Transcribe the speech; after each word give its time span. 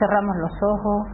Cerramos 0.00 0.34
los 0.38 0.62
ojos. 0.62 1.08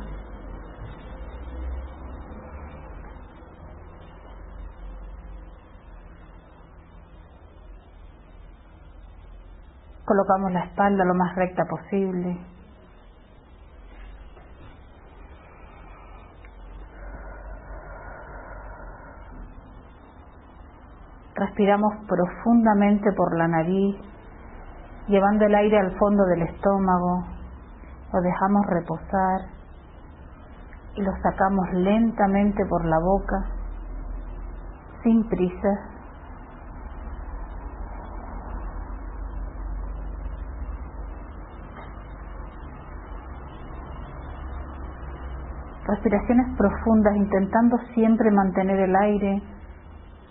Colocamos 10.04 10.52
la 10.52 10.60
espalda 10.66 11.04
lo 11.04 11.14
más 11.14 11.34
recta 11.34 11.64
posible. 11.64 12.38
Respiramos 21.34 21.92
profundamente 22.06 23.10
por 23.16 23.36
la 23.36 23.48
nariz, 23.48 23.96
llevando 25.08 25.44
el 25.44 25.56
aire 25.56 25.76
al 25.76 25.98
fondo 25.98 26.24
del 26.26 26.42
estómago, 26.42 27.35
lo 28.12 28.20
dejamos 28.20 28.66
reposar 28.66 29.40
y 30.94 31.02
lo 31.02 31.12
sacamos 31.22 31.72
lentamente 31.72 32.64
por 32.66 32.84
la 32.84 32.98
boca, 32.98 33.44
sin 35.02 35.28
prisa. 35.28 35.68
Respiraciones 45.86 46.56
profundas 46.56 47.14
intentando 47.16 47.76
siempre 47.94 48.30
mantener 48.30 48.80
el 48.80 48.96
aire 48.96 49.42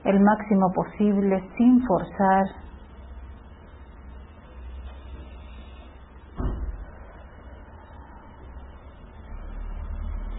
el 0.05 0.19
máximo 0.19 0.71
posible 0.71 1.43
sin 1.57 1.83
forzar. 1.85 2.45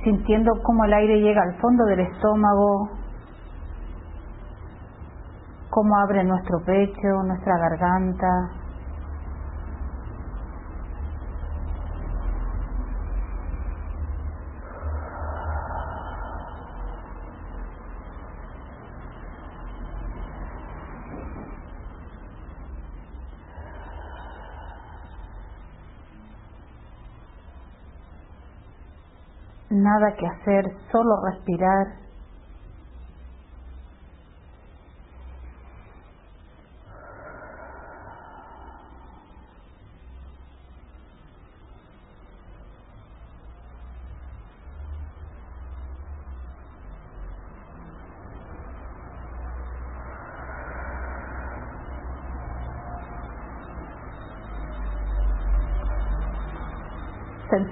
Sintiendo 0.06 0.52
cómo 0.62 0.84
el 0.84 0.92
aire 0.94 1.20
llega 1.20 1.42
al 1.42 1.60
fondo 1.60 1.84
del 1.86 1.98
estómago, 1.98 2.90
cómo 5.68 5.98
abre 5.98 6.22
nuestro 6.22 6.60
pecho, 6.64 7.24
nuestra 7.26 7.58
garganta, 7.58 8.28
nada 29.98 30.14
que 30.16 30.26
hacer, 30.26 30.64
solo 30.92 31.22
respirar 31.24 32.05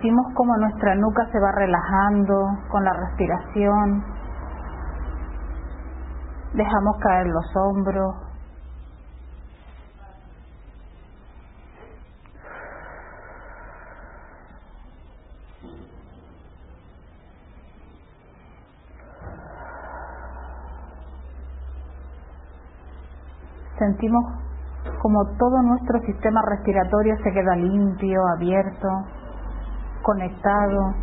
sentimos 0.04 0.34
como 0.34 0.54
nuestra 0.58 0.94
nuca 0.96 1.24
se 1.32 1.40
va 1.40 1.50
relajando 1.52 2.34
con 2.68 2.84
la 2.84 2.92
respiración. 2.92 4.04
Dejamos 6.52 6.96
caer 7.00 7.26
los 7.26 7.56
hombros. 7.56 8.14
Sentimos 23.78 24.22
como 25.00 25.24
todo 25.38 25.62
nuestro 25.62 25.98
sistema 26.00 26.42
respiratorio 26.50 27.16
se 27.22 27.32
queda 27.32 27.56
limpio, 27.56 28.20
abierto 28.36 28.88
conectado. 30.04 30.94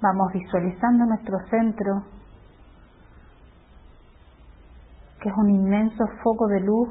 Vamos 0.00 0.32
visualizando 0.32 1.04
nuestro 1.04 1.38
centro, 1.50 2.04
que 5.20 5.28
es 5.28 5.34
un 5.36 5.50
inmenso 5.50 6.04
foco 6.22 6.46
de 6.46 6.60
luz 6.60 6.88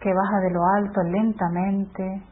que 0.00 0.14
baja 0.14 0.40
de 0.40 0.50
lo 0.50 0.64
alto 0.64 1.02
lentamente, 1.02 2.22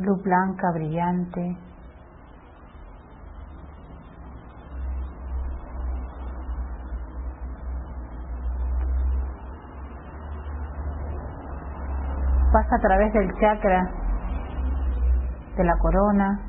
luz 0.00 0.22
blanca 0.22 0.72
brillante. 0.72 1.71
A 12.72 12.78
través 12.78 13.12
del 13.12 13.30
chakra 13.38 13.90
de 15.56 15.64
la 15.64 15.76
corona. 15.78 16.40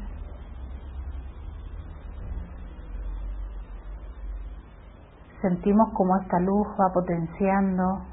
Sentimos 5.41 5.89
como 5.93 6.15
esta 6.21 6.39
luz 6.39 6.65
va 6.79 6.93
potenciando, 6.93 8.05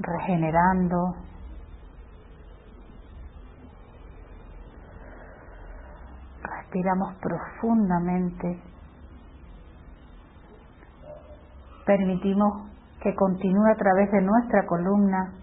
regenerando. 0.00 1.14
Respiramos 6.42 7.14
profundamente. 7.20 8.60
Permitimos 11.86 12.70
que 13.02 13.14
continúe 13.14 13.66
a 13.72 13.76
través 13.76 14.10
de 14.12 14.20
nuestra 14.20 14.66
columna. 14.66 15.34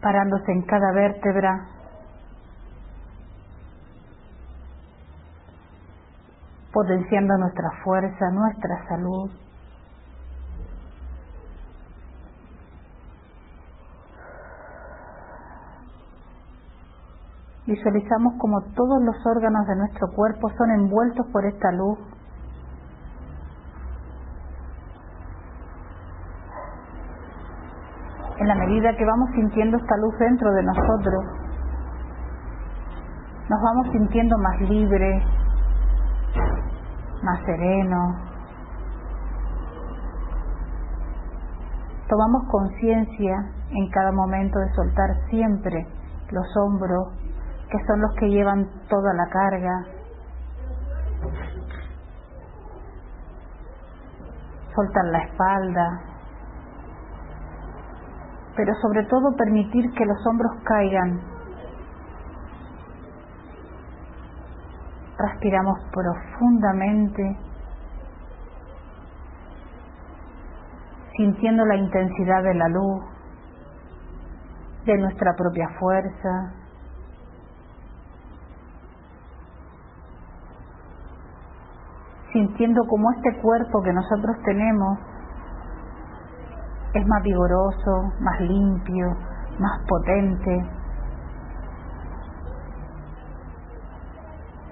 parándose 0.00 0.50
en 0.50 0.62
cada 0.62 0.92
vértebra, 0.92 1.66
potenciando 6.72 7.36
nuestra 7.36 7.70
fuerza, 7.84 8.30
nuestra 8.30 8.88
salud. 8.88 9.30
Visualizamos 17.66 18.34
como 18.38 18.62
todos 18.74 19.02
los 19.02 19.16
órganos 19.26 19.66
de 19.66 19.76
nuestro 19.76 20.08
cuerpo 20.16 20.48
son 20.56 20.70
envueltos 20.70 21.26
por 21.30 21.44
esta 21.44 21.70
luz 21.72 21.98
en 28.39 28.39
la 28.50 28.56
medida 28.56 28.96
que 28.96 29.04
vamos 29.04 29.30
sintiendo 29.32 29.76
esta 29.76 29.96
luz 29.98 30.18
dentro 30.18 30.52
de 30.52 30.62
nosotros, 30.64 31.24
nos 33.48 33.62
vamos 33.62 33.92
sintiendo 33.92 34.36
más 34.38 34.60
libres, 34.62 35.24
más 37.22 37.38
serenos. 37.44 38.16
Tomamos 42.08 42.42
conciencia 42.50 43.36
en 43.70 43.88
cada 43.90 44.10
momento 44.10 44.58
de 44.58 44.74
soltar 44.74 45.10
siempre 45.28 45.86
los 46.32 46.46
hombros, 46.56 47.06
que 47.70 47.78
son 47.86 48.00
los 48.00 48.12
que 48.18 48.30
llevan 48.30 48.66
toda 48.88 49.14
la 49.14 49.26
carga. 49.28 49.84
Soltar 54.74 55.04
la 55.04 55.18
espalda, 55.18 56.09
pero 58.60 58.74
sobre 58.74 59.02
todo 59.06 59.34
permitir 59.38 59.90
que 59.92 60.04
los 60.04 60.18
hombros 60.26 60.52
caigan. 60.64 61.18
Respiramos 65.16 65.78
profundamente, 65.90 67.38
sintiendo 71.16 71.64
la 71.64 71.76
intensidad 71.76 72.42
de 72.42 72.54
la 72.54 72.68
luz. 72.68 73.04
de 74.84 74.96
nuestra 74.96 75.34
propia 75.36 75.68
fuerza. 75.78 76.52
Sintiendo 82.32 82.80
como 82.88 83.10
este 83.12 83.40
cuerpo 83.42 83.82
que 83.82 83.92
nosotros 83.92 84.36
tenemos 84.44 84.98
es 86.94 87.06
más 87.06 87.22
vigoroso, 87.22 88.12
más 88.20 88.40
limpio, 88.40 89.16
más 89.58 89.80
potente. 89.88 90.66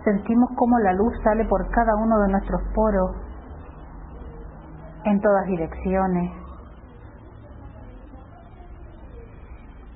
Sentimos 0.04 0.50
como 0.56 0.78
la 0.78 0.92
luz 0.94 1.12
sale 1.22 1.44
por 1.44 1.68
cada 1.70 1.94
uno 1.96 2.18
de 2.20 2.32
nuestros 2.32 2.62
poros 2.74 3.16
en 5.04 5.20
todas 5.20 5.46
direcciones. 5.46 6.32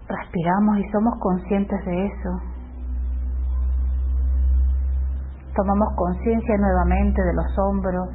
Respiramos 0.08 0.78
y 0.78 0.90
somos 0.90 1.18
conscientes 1.18 1.84
de 1.84 2.06
eso. 2.06 2.30
Tomamos 5.54 5.88
conciencia 5.96 6.56
nuevamente 6.56 7.22
de 7.22 7.34
los 7.34 7.58
hombros, 7.58 8.08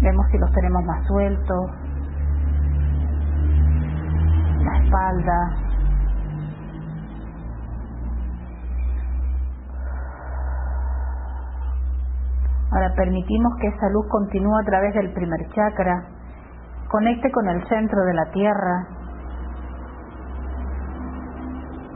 vemos 0.00 0.26
si 0.30 0.38
los 0.38 0.50
tenemos 0.52 0.84
más 0.84 1.06
sueltos, 1.06 1.70
espalda. 4.78 5.70
Ahora 12.72 12.94
permitimos 12.94 13.52
que 13.60 13.66
esa 13.66 13.88
luz 13.90 14.06
continúe 14.08 14.56
a 14.56 14.64
través 14.64 14.94
del 14.94 15.12
primer 15.12 15.40
chakra, 15.50 16.04
conecte 16.88 17.30
con 17.32 17.48
el 17.48 17.66
centro 17.68 18.04
de 18.04 18.14
la 18.14 18.30
tierra. 18.30 18.86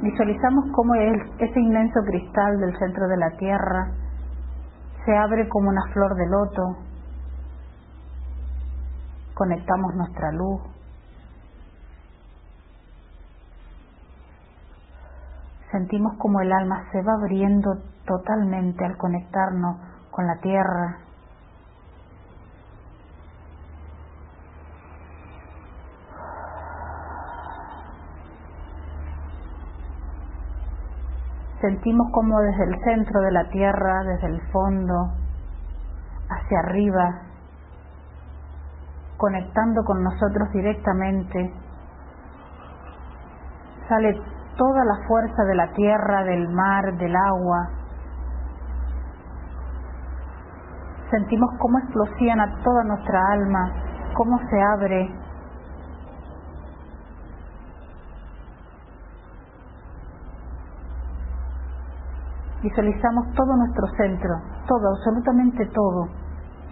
Visualizamos 0.02 0.64
cómo 0.74 0.94
ese 0.94 1.60
inmenso 1.60 2.00
cristal 2.04 2.58
del 2.58 2.76
centro 2.78 3.06
de 3.06 3.16
la 3.16 3.30
tierra 3.38 3.90
se 5.04 5.16
abre 5.16 5.48
como 5.48 5.68
una 5.68 5.82
flor 5.92 6.14
de 6.16 6.26
loto. 6.26 6.76
Conectamos 9.34 9.94
nuestra 9.94 10.32
luz 10.32 10.73
sentimos 15.74 16.16
como 16.18 16.40
el 16.40 16.52
alma 16.52 16.84
se 16.92 17.02
va 17.02 17.14
abriendo 17.14 17.74
totalmente 18.06 18.84
al 18.84 18.96
conectarnos 18.96 19.76
con 20.12 20.24
la 20.24 20.36
tierra. 20.36 20.98
Sentimos 31.60 32.06
como 32.12 32.38
desde 32.40 32.64
el 32.64 32.84
centro 32.84 33.20
de 33.22 33.32
la 33.32 33.48
tierra, 33.50 34.04
desde 34.04 34.28
el 34.28 34.40
fondo, 34.52 35.10
hacia 36.28 36.58
arriba, 36.60 37.22
conectando 39.16 39.82
con 39.82 40.04
nosotros 40.04 40.52
directamente, 40.52 41.52
sale 43.88 44.33
toda 44.56 44.84
la 44.84 45.06
fuerza 45.06 45.44
de 45.44 45.54
la 45.54 45.72
tierra, 45.72 46.24
del 46.24 46.48
mar, 46.48 46.96
del 46.96 47.14
agua. 47.14 47.70
Sentimos 51.10 51.50
cómo 51.58 51.78
a 52.40 52.62
toda 52.62 52.84
nuestra 52.84 53.20
alma, 53.32 53.72
cómo 54.14 54.38
se 54.50 54.62
abre. 54.62 55.24
Visualizamos 62.62 63.30
todo 63.34 63.56
nuestro 63.56 63.86
centro, 63.98 64.34
todo, 64.66 64.88
absolutamente 64.96 65.66
todo, 65.66 66.08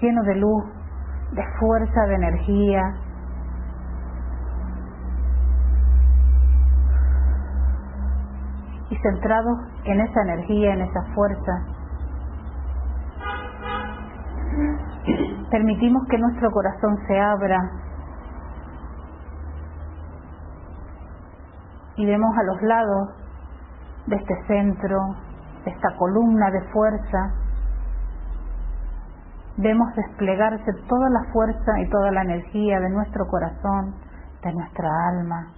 lleno 0.00 0.22
de 0.22 0.36
luz, 0.36 0.64
de 1.32 1.44
fuerza, 1.60 2.06
de 2.06 2.14
energía, 2.14 2.82
centrados 9.02 9.58
en 9.84 10.00
esa 10.00 10.22
energía, 10.22 10.74
en 10.74 10.82
esa 10.82 11.02
fuerza, 11.14 11.52
permitimos 15.50 16.06
que 16.08 16.18
nuestro 16.18 16.50
corazón 16.50 16.96
se 17.06 17.20
abra. 17.20 17.58
Y 21.96 22.06
vemos 22.06 22.34
a 22.38 22.42
los 22.44 22.62
lados 22.62 23.08
de 24.06 24.16
este 24.16 24.34
centro, 24.46 24.98
de 25.64 25.70
esta 25.70 25.96
columna 25.96 26.50
de 26.50 26.62
fuerza, 26.72 27.34
vemos 29.58 29.94
desplegarse 29.94 30.72
toda 30.88 31.10
la 31.10 31.32
fuerza 31.32 31.80
y 31.80 31.90
toda 31.90 32.10
la 32.10 32.22
energía 32.22 32.80
de 32.80 32.88
nuestro 32.88 33.26
corazón, 33.26 33.94
de 34.42 34.52
nuestra 34.54 34.88
alma, 35.08 35.52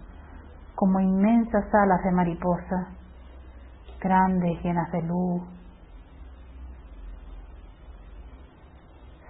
como 0.74 0.98
inmensas 1.00 1.64
alas 1.72 2.02
de 2.02 2.10
mariposa 2.10 2.88
grandes, 4.04 4.62
llenas 4.62 4.92
de 4.92 5.02
luz. 5.02 5.42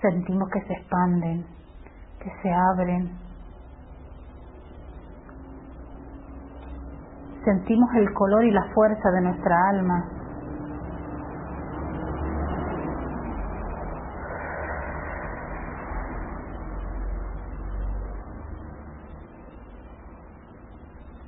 Sentimos 0.03 0.51
que 0.53 0.61
se 0.67 0.73
expanden, 0.75 1.47
que 2.19 2.31
se 2.43 2.53
abren. 2.53 3.11
Sentimos 7.45 7.89
el 7.95 8.13
color 8.13 8.45
y 8.45 8.51
la 8.51 8.65
fuerza 8.75 9.11
de 9.11 9.21
nuestra 9.23 9.57
alma. 9.71 10.11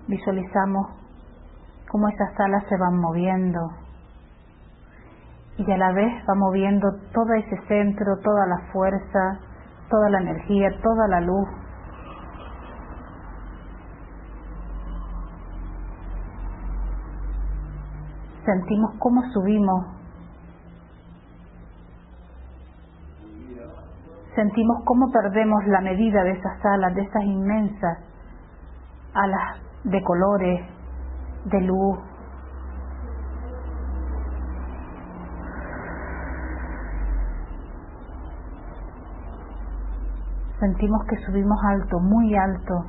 Visualizamos 0.08 1.05
cómo 1.96 2.08
esas 2.10 2.38
alas 2.38 2.62
se 2.68 2.76
van 2.76 3.00
moviendo 3.00 3.58
y 5.56 5.72
a 5.72 5.78
la 5.78 5.92
vez 5.92 6.12
va 6.28 6.34
moviendo 6.34 6.86
todo 7.14 7.32
ese 7.32 7.56
centro, 7.68 8.18
toda 8.22 8.46
la 8.46 8.70
fuerza, 8.70 9.38
toda 9.88 10.10
la 10.10 10.20
energía, 10.20 10.68
toda 10.82 11.08
la 11.08 11.22
luz. 11.22 11.48
Sentimos 18.44 18.90
cómo 18.98 19.22
subimos. 19.32 19.86
Sentimos 24.34 24.84
cómo 24.84 25.10
perdemos 25.10 25.64
la 25.68 25.80
medida 25.80 26.22
de 26.24 26.32
esas 26.32 26.62
alas, 26.62 26.94
de 26.94 27.00
esas 27.00 27.24
inmensas 27.24 27.98
alas 29.14 29.62
de 29.84 30.02
colores, 30.02 30.75
de 31.46 31.60
luz. 31.60 31.98
Sentimos 40.58 41.04
que 41.08 41.16
subimos 41.24 41.58
alto, 41.64 42.00
muy 42.00 42.34
alto. 42.34 42.84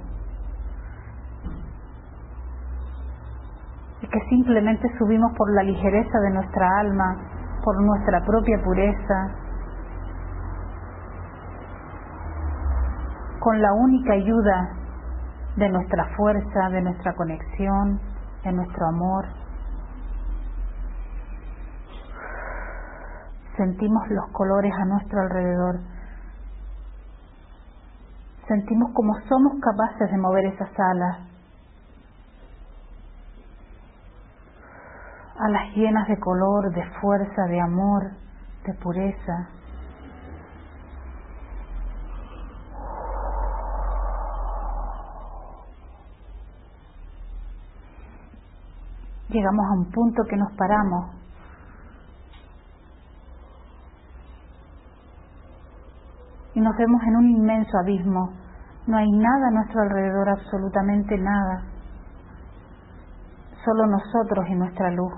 Y 4.01 4.07
que 4.07 4.19
simplemente 4.29 4.89
subimos 4.97 5.33
por 5.37 5.53
la 5.53 5.63
ligereza 5.63 6.19
de 6.19 6.29
nuestra 6.31 6.79
alma, 6.79 7.17
por 7.63 7.81
nuestra 7.81 8.23
propia 8.25 8.63
pureza, 8.63 9.31
con 13.39 13.61
la 13.61 13.73
única 13.73 14.13
ayuda 14.13 14.69
de 15.57 15.69
nuestra 15.69 16.05
fuerza, 16.15 16.69
de 16.69 16.81
nuestra 16.81 17.13
conexión, 17.13 17.99
de 18.43 18.51
nuestro 18.51 18.87
amor. 18.87 19.25
Sentimos 23.55 24.07
los 24.09 24.29
colores 24.31 24.71
a 24.73 24.85
nuestro 24.85 25.19
alrededor. 25.21 25.79
Sentimos 28.47 28.91
como 28.93 29.13
somos 29.27 29.59
capaces 29.59 30.11
de 30.11 30.17
mover 30.17 30.45
esas 30.45 30.69
alas. 30.79 31.19
Alas 35.39 35.75
llenas 35.75 36.07
de 36.07 36.19
color, 36.19 36.73
de 36.73 36.83
fuerza, 37.01 37.43
de 37.47 37.59
amor, 37.59 38.11
de 38.65 38.73
pureza. 38.75 39.49
Llegamos 49.37 49.65
a 49.67 49.73
un 49.73 49.91
punto 49.91 50.23
que 50.29 50.35
nos 50.35 50.51
paramos. 50.53 51.15
Y 56.55 56.59
nos 56.61 56.75
vemos 56.75 57.01
en 57.03 57.15
un 57.15 57.29
inmenso 57.29 57.77
abismo. 57.77 58.31
No 58.87 58.97
hay 58.97 59.11
nada 59.11 59.47
a 59.47 59.51
nuestro 59.51 59.81
alrededor, 59.81 60.29
absolutamente 60.29 61.17
nada. 61.17 61.63
solo 63.67 63.85
nosotros 63.85 64.45
y 64.47 64.55
nuestra 64.55 64.89
luz. 64.91 65.13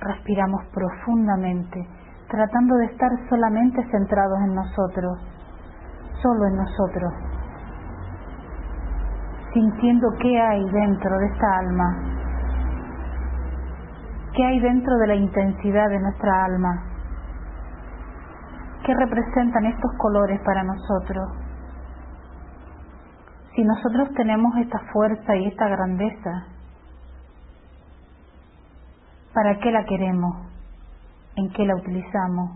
Respiramos 0.00 0.64
profundamente, 0.74 1.86
tratando 2.28 2.74
de 2.74 2.86
estar 2.86 3.10
solamente 3.28 3.88
centrados 3.92 4.38
en 4.40 4.54
nosotros, 4.54 5.18
solo 6.22 6.46
en 6.46 6.56
nosotros, 6.56 7.12
sintiendo 9.52 10.08
qué 10.20 10.40
hay 10.40 10.64
dentro 10.70 11.18
de 11.18 11.26
esta 11.26 11.58
alma, 11.58 11.98
qué 14.34 14.44
hay 14.44 14.60
dentro 14.60 14.96
de 14.98 15.06
la 15.08 15.14
intensidad 15.14 15.88
de 15.88 16.00
nuestra 16.00 16.44
alma, 16.44 16.82
qué 18.86 18.94
representan 18.94 19.66
estos 19.66 19.90
colores 19.98 20.40
para 20.44 20.62
nosotros. 20.62 21.28
Si 23.54 23.62
nosotros 23.64 24.08
tenemos 24.16 24.56
esta 24.56 24.78
fuerza 24.92 25.36
y 25.36 25.46
esta 25.46 25.68
grandeza, 25.68 26.46
¿Para 29.32 29.58
qué 29.60 29.70
la 29.70 29.84
queremos? 29.86 30.36
¿En 31.36 31.50
qué 31.52 31.64
la 31.64 31.74
utilizamos? 31.74 32.50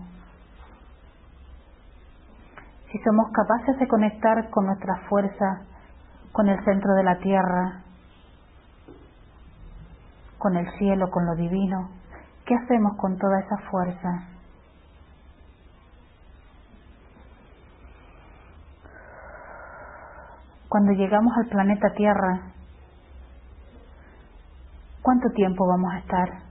Si 2.91 2.99
somos 2.99 3.31
capaces 3.31 3.77
de 3.79 3.87
conectar 3.87 4.49
con 4.49 4.65
nuestra 4.65 4.95
fuerza, 5.09 5.61
con 6.31 6.47
el 6.47 6.63
centro 6.63 6.93
de 6.93 7.03
la 7.03 7.17
tierra, 7.19 7.81
con 10.37 10.55
el 10.55 10.69
cielo, 10.77 11.09
con 11.09 11.25
lo 11.25 11.35
divino, 11.35 11.89
¿qué 12.45 12.55
hacemos 12.55 12.95
con 12.97 13.17
toda 13.17 13.39
esa 13.39 13.57
fuerza? 13.69 14.27
Cuando 20.69 20.91
llegamos 20.91 21.33
al 21.37 21.47
planeta 21.47 21.93
Tierra, 21.95 22.41
¿cuánto 25.01 25.29
tiempo 25.31 25.65
vamos 25.65 25.93
a 25.93 25.97
estar? 25.99 26.47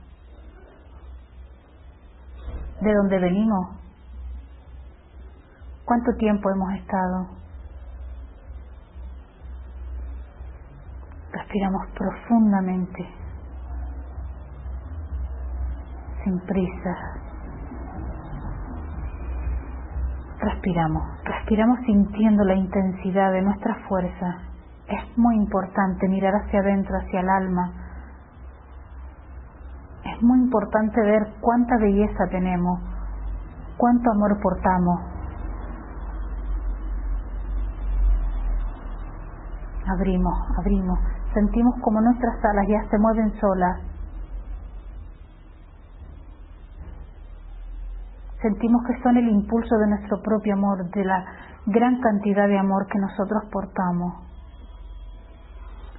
de 2.81 2.95
dónde 2.95 3.19
venimos, 3.19 3.69
cuánto 5.87 6.13
tiempo 6.19 6.51
hemos 6.51 6.75
estado. 6.75 7.29
Respiramos 11.33 11.87
profundamente, 11.97 13.09
sin 16.25 16.39
prisa. 16.41 16.95
Respiramos, 20.39 21.03
respiramos 21.25 21.79
sintiendo 21.87 22.45
la 22.45 22.55
intensidad 22.55 23.33
de 23.33 23.43
nuestra 23.43 23.75
fuerza. 23.89 24.39
Es 24.89 25.19
muy 25.19 25.37
importante 25.37 26.09
mirar 26.09 26.35
hacia 26.35 26.61
adentro, 26.61 26.97
hacia 26.99 27.21
el 27.21 27.29
alma, 27.29 27.73
es 30.17 30.23
muy 30.23 30.39
importante 30.39 31.01
ver 31.01 31.35
cuánta 31.41 31.77
belleza 31.79 32.27
tenemos, 32.31 32.81
cuánto 33.77 34.11
amor 34.13 34.41
portamos. 34.41 35.16
Abrimos, 39.89 40.35
abrimos, 40.59 40.99
sentimos 41.33 41.75
como 41.83 42.01
nuestras 42.01 42.45
alas 42.45 42.67
ya 42.69 42.91
se 42.91 42.99
mueven 42.99 43.33
solas. 43.41 43.81
Sentimos 48.43 48.83
que 48.87 49.03
son 49.03 49.17
el 49.17 49.29
impulso 49.29 49.77
de 49.79 49.87
nuestro 49.89 50.21
propio 50.23 50.55
amor, 50.55 50.91
de 50.91 51.05
la 51.05 51.25
gran 51.67 52.01
cantidad 52.01 52.47
de 52.49 52.59
amor 52.59 52.87
que 52.87 52.99
nosotros 52.99 53.45
portamos. 53.51 54.15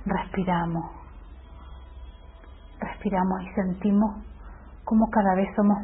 Respiramos 0.06 0.98
respiramos 2.80 3.42
y 3.44 3.54
sentimos 3.54 4.16
como 4.84 5.10
cada 5.10 5.36
vez 5.36 5.48
somos 5.56 5.78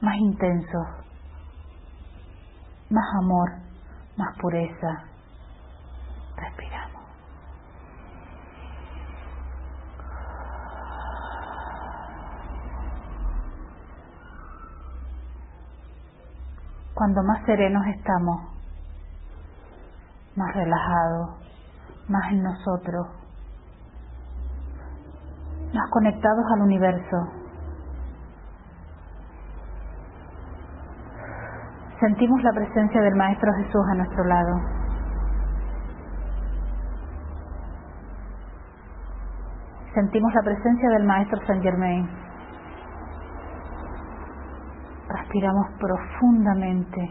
más 0.00 0.16
intensos, 0.16 0.86
más 2.90 3.06
amor, 3.22 3.50
más 4.16 4.36
pureza. 4.38 5.04
Respiramos. 6.36 6.81
Cuando 17.02 17.20
más 17.24 17.44
serenos 17.46 17.84
estamos, 17.88 18.40
más 20.36 20.54
relajados, 20.54 21.30
más 22.08 22.30
en 22.30 22.44
nosotros, 22.44 23.08
más 25.74 25.90
conectados 25.90 26.44
al 26.54 26.60
universo. 26.60 27.16
Sentimos 31.98 32.40
la 32.44 32.52
presencia 32.52 33.00
del 33.00 33.16
Maestro 33.16 33.52
Jesús 33.54 33.82
a 33.90 33.94
nuestro 33.96 34.24
lado. 34.24 34.60
Sentimos 39.92 40.32
la 40.34 40.42
presencia 40.42 40.88
del 40.90 41.04
Maestro 41.04 41.46
Saint 41.48 41.64
Germain. 41.64 42.31
Respiramos 45.32 45.66
profundamente. 45.80 47.10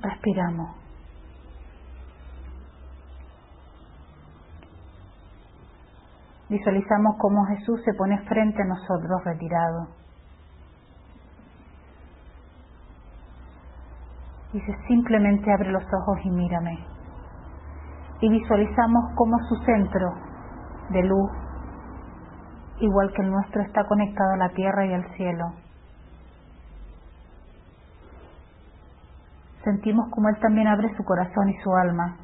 Respiramos. 0.00 0.70
Visualizamos 6.48 7.16
cómo 7.18 7.44
Jesús 7.44 7.78
se 7.84 7.92
pone 7.92 8.18
frente 8.22 8.62
a 8.62 8.64
nosotros 8.64 9.22
retirado. 9.26 9.88
Dice, 14.54 14.74
simplemente 14.88 15.52
abre 15.52 15.70
los 15.72 15.84
ojos 15.84 16.24
y 16.24 16.30
mírame. 16.30 16.78
Y 18.22 18.30
visualizamos 18.30 19.12
cómo 19.14 19.36
su 19.46 19.56
centro 19.66 20.08
de 20.88 21.02
luz, 21.02 21.43
igual 22.80 23.12
que 23.12 23.22
el 23.22 23.30
nuestro, 23.30 23.62
está 23.62 23.84
conectado 23.84 24.32
a 24.32 24.36
la 24.36 24.48
tierra 24.50 24.86
y 24.86 24.94
al 24.94 25.04
cielo. 25.16 25.52
Sentimos 29.62 30.10
como 30.10 30.28
Él 30.28 30.36
también 30.40 30.66
abre 30.66 30.94
su 30.96 31.04
corazón 31.04 31.48
y 31.48 31.56
su 31.62 31.74
alma, 31.74 32.16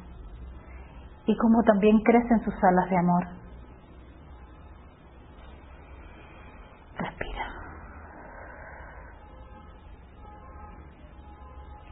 y 1.25 1.35
como 1.37 1.63
también 1.63 1.99
crecen 2.01 2.39
sus 2.43 2.53
alas 2.63 2.89
de 2.89 2.97
amor. 2.97 3.41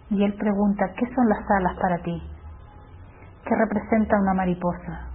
y 0.10 0.24
él 0.24 0.34
pregunta, 0.34 0.86
¿qué 0.98 1.06
son 1.14 1.30
las 1.30 1.50
alas 1.50 1.78
para 1.80 2.00
ti? 2.00 2.22
¿Qué 3.46 3.56
representa 3.56 4.20
una 4.20 4.34
mariposa? 4.34 5.08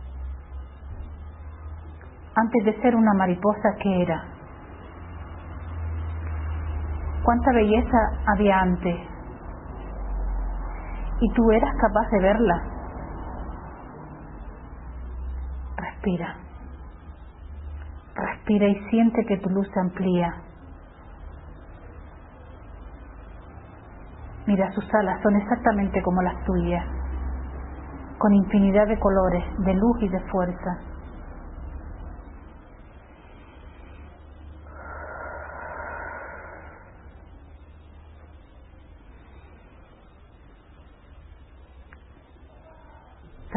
Antes 2.36 2.64
de 2.64 2.80
ser 2.82 2.96
una 2.96 3.14
mariposa, 3.14 3.74
¿qué 3.80 4.02
era? 4.02 4.24
¿Cuánta 7.22 7.52
belleza 7.52 7.98
había 8.26 8.60
antes? 8.60 8.96
¿Y 11.20 11.32
tú 11.32 11.50
eras 11.52 11.74
capaz 11.80 12.10
de 12.10 12.20
verla? 12.20 12.62
Respira. 15.76 16.36
Respira 18.14 18.66
y 18.66 18.88
siente 18.90 19.24
que 19.24 19.38
tu 19.38 19.48
luz 19.50 19.68
se 19.72 19.80
amplía 19.80 20.34
Mira, 24.46 24.70
sus 24.72 24.84
alas 24.94 25.22
son 25.22 25.36
exactamente 25.36 26.02
como 26.02 26.20
las 26.20 26.44
tuyas, 26.44 26.84
con 28.18 28.34
infinidad 28.34 28.86
de 28.86 28.98
colores, 28.98 29.42
de 29.60 29.72
luz 29.72 30.02
y 30.02 30.08
de 30.08 30.20
fuerza. 30.30 30.93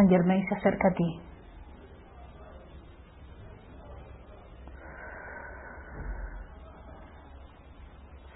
San 0.08 0.10
Germain 0.10 0.48
se 0.48 0.56
acerca 0.56 0.88
a 0.88 0.94
ti. 0.94 1.22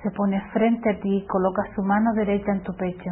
se 0.03 0.09
pone 0.09 0.41
frente 0.51 0.89
a 0.89 0.99
ti 0.99 1.17
y 1.17 1.27
coloca 1.27 1.61
su 1.75 1.83
mano 1.83 2.11
derecha 2.15 2.51
en 2.51 2.63
tu 2.63 2.73
pecho. 2.73 3.11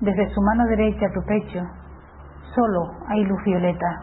Desde 0.00 0.32
su 0.32 0.40
mano 0.42 0.64
derecha 0.66 1.06
a 1.06 1.12
tu 1.12 1.20
pecho 1.24 1.60
solo 2.54 2.92
hay 3.08 3.24
luz 3.24 3.42
violeta. 3.44 4.02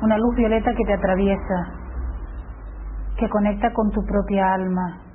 Una 0.00 0.16
luz 0.16 0.36
violeta 0.36 0.72
que 0.76 0.84
te 0.84 0.94
atraviesa, 0.94 1.72
que 3.18 3.28
conecta 3.28 3.72
con 3.72 3.90
tu 3.90 4.00
propia 4.06 4.54
alma. 4.54 5.05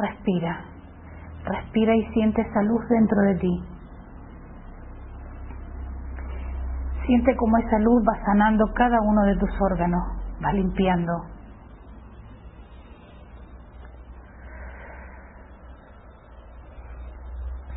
Respira, 0.00 0.64
respira 1.44 1.94
y 1.94 2.06
siente 2.14 2.40
esa 2.40 2.62
luz 2.62 2.88
dentro 2.88 3.20
de 3.20 3.34
ti. 3.34 3.64
Siente 7.04 7.36
cómo 7.36 7.58
esa 7.58 7.78
luz 7.80 8.02
va 8.08 8.24
sanando 8.24 8.64
cada 8.74 8.98
uno 9.02 9.24
de 9.24 9.36
tus 9.36 9.50
órganos, 9.60 10.02
va 10.42 10.54
limpiando. 10.54 11.12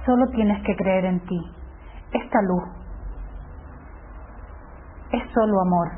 Solo 0.06 0.25
tienes 0.27 0.63
que 0.63 0.75
creer 0.77 1.06
en 1.06 1.20
ti. 1.25 1.42
Esta 2.13 2.42
luz 2.42 2.63
es 5.12 5.24
solo 5.34 5.60
amor. 5.60 5.92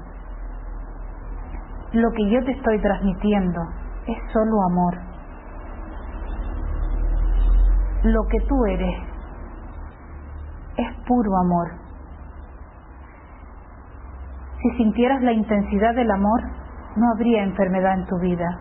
Lo 1.93 2.11
que 2.13 2.31
yo 2.31 2.43
te 2.45 2.51
estoy 2.51 2.81
transmitiendo 2.81 3.61
es 4.07 4.17
solo 4.33 4.63
amor. 4.71 5.14
Lo 8.05 8.21
que 8.29 8.39
tú 8.47 8.65
eres 8.65 8.95
es 10.77 11.05
puro 11.07 11.37
amor. 11.37 11.71
Si 14.61 14.77
sintieras 14.77 15.21
la 15.23 15.33
intensidad 15.33 15.95
del 15.95 16.11
amor, 16.11 16.41
no 16.95 17.11
habría 17.11 17.43
enfermedad 17.43 17.99
en 17.99 18.05
tu 18.05 18.19
vida, 18.19 18.59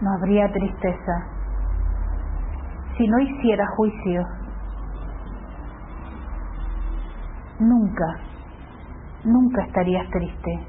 no 0.00 0.12
habría 0.12 0.52
tristeza. 0.52 1.26
Si 2.96 3.08
no 3.08 3.18
hicieras 3.18 3.68
juicio, 3.76 4.22
nunca 7.60 8.28
nunca 9.24 9.62
estarías 9.62 10.08
triste. 10.10 10.66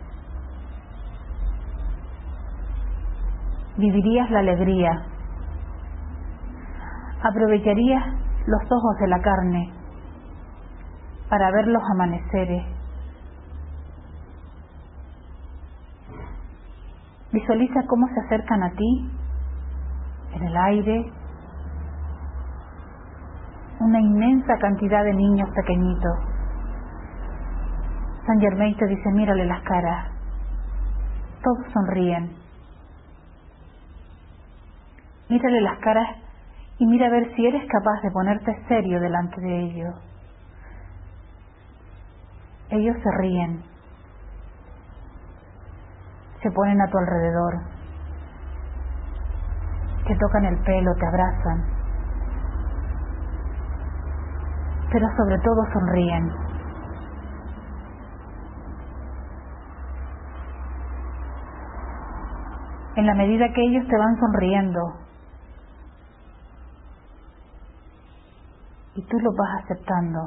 Vivirías 3.77 4.29
la 4.31 4.39
alegría. 4.39 5.05
Aprovecharías 7.23 8.03
los 8.47 8.61
ojos 8.63 8.97
de 8.99 9.07
la 9.07 9.21
carne 9.21 9.71
para 11.29 11.51
ver 11.51 11.67
los 11.67 11.83
amaneceres. 11.93 12.65
Visualiza 17.31 17.85
cómo 17.88 18.07
se 18.07 18.19
acercan 18.21 18.63
a 18.63 18.71
ti 18.71 19.11
en 20.33 20.43
el 20.43 20.57
aire 20.57 21.11
una 23.79 23.99
inmensa 23.99 24.57
cantidad 24.57 25.03
de 25.03 25.13
niños 25.13 25.49
pequeñitos 25.55 26.29
San 28.29 28.39
Germain 28.39 28.77
te 28.77 28.85
dice, 28.85 29.11
mírale 29.11 29.43
las 29.47 29.63
caras. 29.63 30.05
Todos 31.43 31.65
sonríen. 31.73 32.29
Mírale 35.29 35.61
las 35.61 35.79
caras 35.79 36.07
y 36.79 36.86
mira 36.86 37.07
a 37.07 37.12
ver 37.12 37.36
si 37.36 37.45
eres 37.45 37.67
capaz 37.69 38.01
de 38.01 38.12
ponerte 38.12 38.57
serio 38.67 39.00
delante 39.00 39.41
de 39.41 39.59
ellos. 39.59 39.95
Ellos 42.69 42.95
se 43.03 43.12
ríen, 43.17 43.62
se 46.42 46.51
ponen 46.51 46.81
a 46.81 46.87
tu 46.87 46.98
alrededor, 46.98 47.59
te 50.07 50.15
tocan 50.15 50.46
el 50.46 50.57
pelo, 50.63 50.96
te 50.96 51.05
abrazan, 51.05 51.65
pero 54.92 55.07
sobre 55.18 55.37
todo 55.39 55.61
sonríen. 55.74 56.50
en 62.96 63.05
la 63.05 63.13
medida 63.13 63.48
que 63.53 63.61
ellos 63.61 63.87
te 63.87 63.98
van 63.98 64.20
sonriendo 64.20 65.08
y 69.00 69.01
tú 69.05 69.18
lo 69.20 69.31
vas 69.31 69.64
aceptando. 69.64 70.20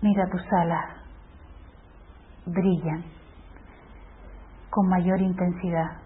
Mira 0.00 0.26
tus 0.30 0.42
alas, 0.52 0.86
brillan 2.46 3.04
con 4.70 4.88
mayor 4.88 5.20
intensidad. 5.20 5.98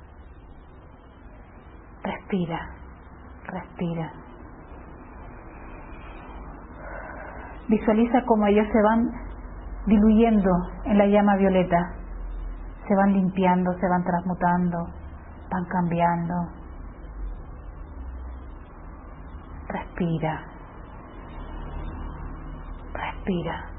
Respira, 2.02 2.68
respira. 3.44 4.12
Visualiza 7.68 8.24
cómo 8.26 8.46
ellos 8.46 8.66
se 8.72 8.82
van 8.82 9.10
diluyendo 9.86 10.50
en 10.84 10.98
la 10.98 11.06
llama 11.06 11.36
violeta 11.36 11.94
se 12.88 12.94
van 12.94 13.12
limpiando, 13.12 13.70
se 13.74 13.86
van 13.86 14.02
transmutando, 14.02 14.78
van 15.50 15.64
cambiando. 15.66 16.34
Respira, 19.68 20.42
respira. 22.92 23.70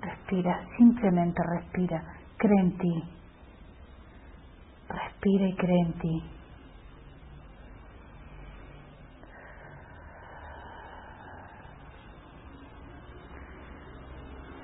Respira, 0.00 0.60
simplemente 0.76 1.42
respira, 1.42 2.02
cree 2.36 2.60
en 2.60 2.78
ti. 2.78 3.04
Respira 4.88 5.46
y 5.46 5.56
cree 5.56 5.80
en 5.80 5.92
ti. 5.98 6.30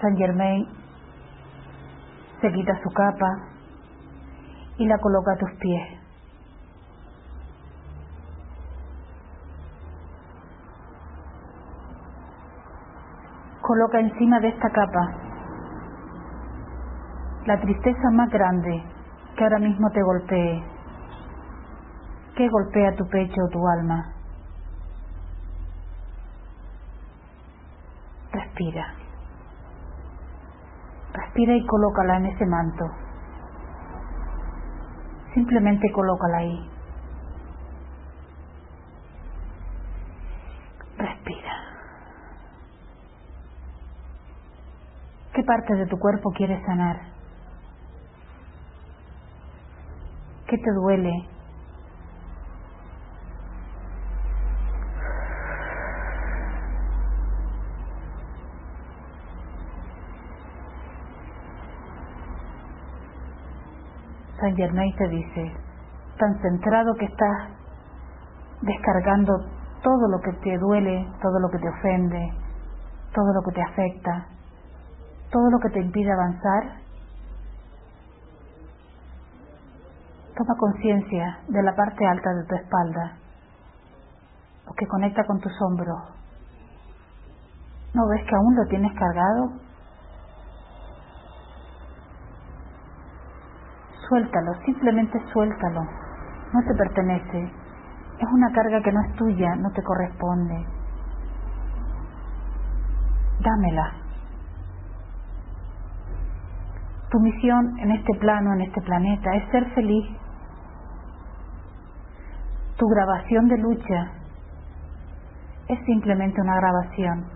Saint 0.01 0.19
Germain 0.19 0.67
se 2.41 2.53
quita 2.53 2.73
su 2.83 2.91
capa 2.91 3.49
y 4.79 4.87
la 4.87 4.99
coloca 4.99 5.33
a 5.33 5.39
tus 5.39 5.51
pies. 5.61 6.02
Coloca 13.73 14.01
encima 14.01 14.39
de 14.39 14.49
esta 14.49 14.69
capa 14.69 15.15
la 17.47 17.59
tristeza 17.59 18.11
más 18.13 18.29
grande 18.29 18.85
que 19.35 19.45
ahora 19.45 19.61
mismo 19.61 19.89
te 19.93 20.03
golpee, 20.03 20.63
que 22.37 22.51
golpea 22.51 22.95
tu 22.97 23.09
pecho 23.09 23.41
o 23.43 23.49
tu 23.49 23.67
alma. 23.67 24.13
Respira. 28.31 28.93
Respira 31.15 31.57
y 31.57 31.67
colócala 31.67 32.19
en 32.19 32.27
ese 32.27 32.45
manto. 32.45 32.85
Simplemente 35.33 35.91
colócala 35.93 36.37
ahí. 36.37 36.71
Respira. 40.99 41.53
¿Qué 45.33 45.42
parte 45.53 45.75
de 45.75 45.87
tu 45.87 45.99
cuerpo 45.99 46.31
quieres 46.31 46.65
sanar? 46.65 46.97
¿Qué 50.49 50.57
te 50.57 50.73
duele? 50.73 51.13
San 64.41 64.57
Germain 64.57 64.97
te 64.97 65.09
dice, 65.09 65.53
tan 66.19 66.41
centrado 66.41 66.95
que 66.95 67.05
estás 67.05 67.51
descargando 68.63 69.35
todo 69.83 70.09
lo 70.09 70.19
que 70.21 70.33
te 70.33 70.57
duele, 70.57 71.07
todo 71.21 71.39
lo 71.41 71.51
que 71.51 71.59
te 71.59 71.69
ofende, 71.69 72.33
todo 73.15 73.35
lo 73.35 73.43
que 73.43 73.53
te 73.53 73.63
afecta, 73.63 74.29
todo 75.33 75.51
lo 75.51 75.59
que 75.61 75.71
te 75.71 75.81
impide 75.81 76.13
avanzar, 76.13 76.83
toma 80.37 80.55
conciencia 80.59 81.39
de 81.49 81.63
la 81.63 81.75
parte 81.75 82.07
alta 82.07 82.35
de 82.35 82.45
tu 82.45 82.55
espalda, 82.55 83.17
lo 84.67 84.73
que 84.75 84.87
conecta 84.87 85.25
con 85.25 85.41
tus 85.41 85.53
hombros. 85.63 85.99
¿No 87.95 88.07
ves 88.09 88.23
que 88.29 88.37
aún 88.37 88.57
lo 88.57 88.67
tienes 88.69 88.93
cargado? 88.93 89.53
Suéltalo, 94.09 94.55
simplemente 94.67 95.19
suéltalo. 95.33 95.81
No 96.53 96.61
te 96.69 96.75
pertenece. 96.75 97.45
Es 98.19 98.29
una 98.31 98.53
carga 98.53 98.83
que 98.83 98.93
no 98.93 99.01
es 99.01 99.17
tuya, 99.17 99.55
no 99.57 99.71
te 99.71 99.83
corresponde. 99.83 100.67
Dámela. 103.41 104.02
Tu 107.13 107.21
misión 107.21 107.79
en 107.79 107.91
este 107.91 108.15
plano, 108.15 108.55
en 108.55 108.63
este 108.63 108.81
planeta, 108.81 109.35
es 109.37 109.51
ser 109.51 109.67
feliz. 109.75 110.07
Tu 112.79 112.87
grabación 112.87 113.49
de 113.49 113.59
lucha 113.59 114.13
es 115.69 115.79
simplemente 115.85 116.41
una 116.41 116.57
grabación. 116.57 117.27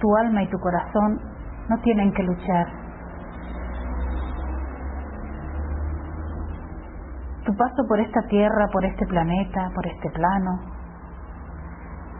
Tu 0.00 0.16
alma 0.16 0.42
y 0.42 0.48
tu 0.48 0.58
corazón 0.58 1.20
no 1.68 1.78
tienen 1.82 2.10
que 2.14 2.22
luchar. 2.22 2.66
Tu 7.44 7.54
paso 7.54 7.86
por 7.86 8.00
esta 8.00 8.22
tierra, 8.28 8.66
por 8.72 8.82
este 8.86 9.06
planeta, 9.06 9.70
por 9.74 9.86
este 9.86 10.08
plano, 10.08 10.58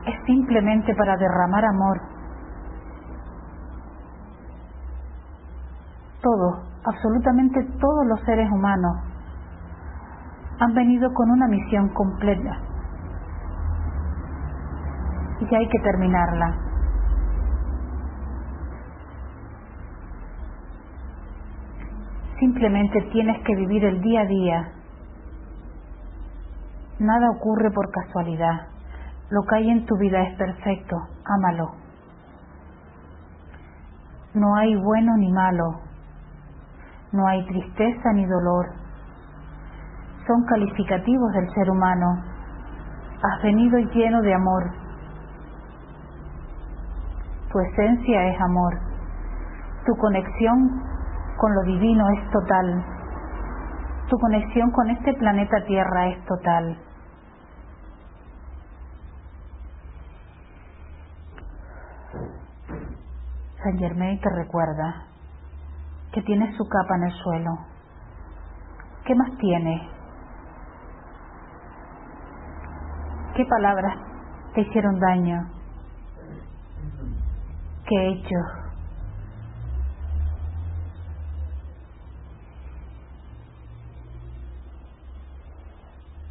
es 0.07 0.25
simplemente 0.27 0.95
para 0.95 1.17
derramar 1.17 1.65
amor. 1.65 2.22
Todos, 6.23 6.59
absolutamente 6.85 7.63
todos 7.81 8.07
los 8.07 8.21
seres 8.21 8.49
humanos 8.51 8.97
han 10.61 10.73
venido 10.75 11.13
con 11.13 11.31
una 11.31 11.49
misión 11.49 11.89
completa 11.89 12.59
y 15.41 15.55
hay 15.55 15.69
que 15.69 15.79
terminarla. 15.81 16.57
Simplemente 22.39 23.01
tienes 23.13 23.43
que 23.45 23.57
vivir 23.57 23.85
el 23.85 24.01
día 24.01 24.21
a 24.21 24.27
día. 24.27 24.73
Nada 27.01 27.31
ocurre 27.31 27.71
por 27.73 27.91
casualidad. 27.91 28.69
Lo 29.31 29.43
que 29.43 29.57
hay 29.57 29.71
en 29.71 29.87
tu 29.87 29.97
vida 29.97 30.23
es 30.23 30.37
perfecto. 30.37 30.97
Ámalo. 31.25 31.73
No 34.35 34.55
hay 34.57 34.77
bueno 34.77 35.17
ni 35.17 35.33
malo. 35.33 35.92
No 37.13 37.27
hay 37.27 37.45
tristeza 37.47 38.13
ni 38.15 38.25
dolor. 38.25 38.67
Son 40.27 40.45
calificativos 40.47 41.33
del 41.33 41.49
ser 41.55 41.71
humano. 41.71 42.07
Has 43.23 43.43
venido 43.43 43.79
lleno 43.79 44.23
de 44.23 44.35
amor. 44.35 44.71
Tu 47.53 47.61
esencia 47.61 48.29
es 48.29 48.41
amor. 48.41 48.79
Tu 49.85 49.95
conexión 49.97 50.83
con 51.37 51.55
lo 51.55 51.63
divino 51.65 52.09
es 52.11 52.31
total. 52.31 52.85
Tu 54.09 54.19
conexión 54.19 54.71
con 54.71 54.91
este 54.91 55.13
planeta 55.15 55.65
Tierra 55.67 56.09
es 56.09 56.25
total. 56.25 56.79
San 63.63 63.79
Germain 63.79 64.19
te 64.21 64.31
recuerda 64.31 65.12
que 66.13 66.23
tienes 66.23 66.55
su 66.57 66.65
capa 66.65 66.97
en 66.97 67.05
el 67.05 67.13
suelo. 67.13 67.51
¿Qué 69.05 69.15
más 69.15 69.31
tiene? 69.39 69.89
¿Qué 73.35 73.45
palabras 73.47 73.97
te 74.55 74.61
hicieron 74.61 75.01
daño? 75.01 75.39
¿Qué 77.89 78.09
hechos? 78.09 78.63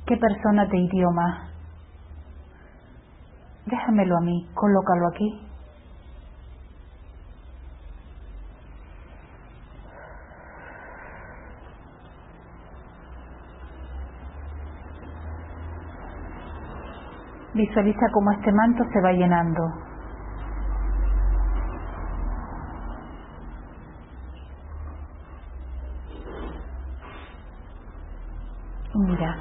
¿Qué 0.05 0.17
persona 0.17 0.67
te 0.67 0.77
idioma? 0.77 1.47
Déjamelo 3.65 4.17
a 4.17 4.21
mí, 4.21 4.47
colócalo 4.53 5.07
aquí. 5.07 5.50
Visualiza 17.61 18.07
cómo 18.11 18.31
este 18.31 18.51
manto 18.51 18.83
se 18.91 19.01
va 19.01 19.11
llenando. 19.11 19.61
Mira, 28.95 29.35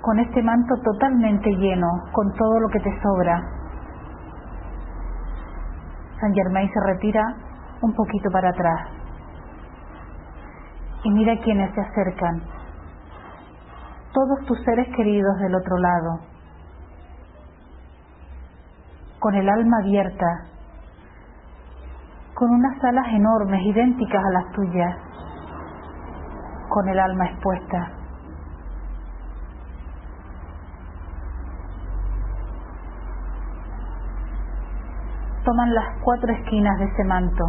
con 0.00 0.18
este 0.18 0.42
manto 0.42 0.74
totalmente 0.82 1.50
lleno, 1.50 1.86
con 2.10 2.34
todo 2.34 2.58
lo 2.58 2.68
que 2.70 2.80
te 2.80 3.00
sobra, 3.00 3.40
San 6.18 6.34
Germain 6.34 6.68
se 6.68 6.80
retira 6.84 7.22
un 7.80 7.94
poquito 7.94 8.28
para 8.32 8.48
atrás 8.48 8.88
y 11.04 11.10
mira 11.12 11.36
quienes 11.44 11.72
se 11.74 11.80
acercan 11.80 12.42
todos 14.12 14.46
tus 14.46 14.58
seres 14.64 14.88
queridos 14.94 15.38
del 15.38 15.54
otro 15.54 15.76
lado, 15.78 16.20
con 19.18 19.34
el 19.34 19.48
alma 19.48 19.78
abierta, 19.80 20.46
con 22.34 22.50
unas 22.50 22.84
alas 22.84 23.06
enormes, 23.08 23.62
idénticas 23.64 24.22
a 24.22 24.30
las 24.30 24.52
tuyas, 24.52 24.96
con 26.68 26.88
el 26.88 26.98
alma 26.98 27.26
expuesta. 27.26 27.92
Toman 35.44 35.74
las 35.74 35.98
cuatro 36.04 36.32
esquinas 36.32 36.78
de 36.78 36.84
ese 36.84 37.04
manto 37.04 37.44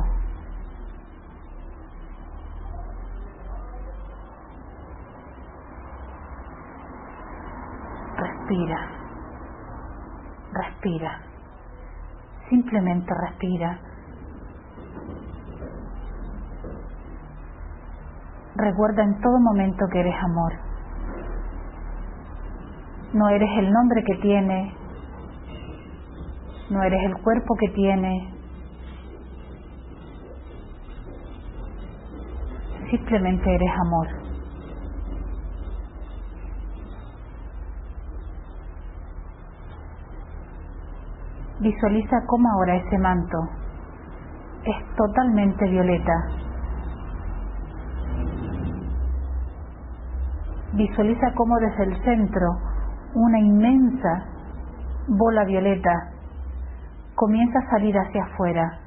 respira, 8.54 8.88
respira, 10.54 11.22
simplemente 12.50 13.12
respira. 13.28 13.80
Recuerda 18.56 19.04
en 19.04 19.20
todo 19.22 19.39
momento 19.39 19.86
que 19.92 20.00
eres 20.00 20.16
amor. 20.24 20.54
No 23.13 23.30
eres 23.30 23.50
el 23.58 23.72
nombre 23.72 24.04
que 24.04 24.16
tiene, 24.22 24.76
no 26.70 26.84
eres 26.84 27.04
el 27.06 27.22
cuerpo 27.24 27.56
que 27.60 27.70
tiene, 27.70 28.34
simplemente 32.92 33.56
eres 33.56 33.72
amor. 33.88 34.22
Visualiza 41.63 42.17
cómo 42.28 42.49
ahora 42.49 42.76
ese 42.76 42.97
manto 42.97 43.38
es 44.65 44.95
totalmente 44.97 45.65
violeta. 45.69 46.13
Visualiza 50.73 51.34
cómo 51.36 51.56
desde 51.60 51.84
el 51.86 52.04
centro 52.04 52.47
una 53.13 53.39
inmensa 53.39 54.26
bola 55.08 55.45
violeta 55.45 56.12
comienza 57.15 57.60
a 57.60 57.69
salir 57.69 57.95
hacia 57.97 58.26
afuera. 58.26 58.80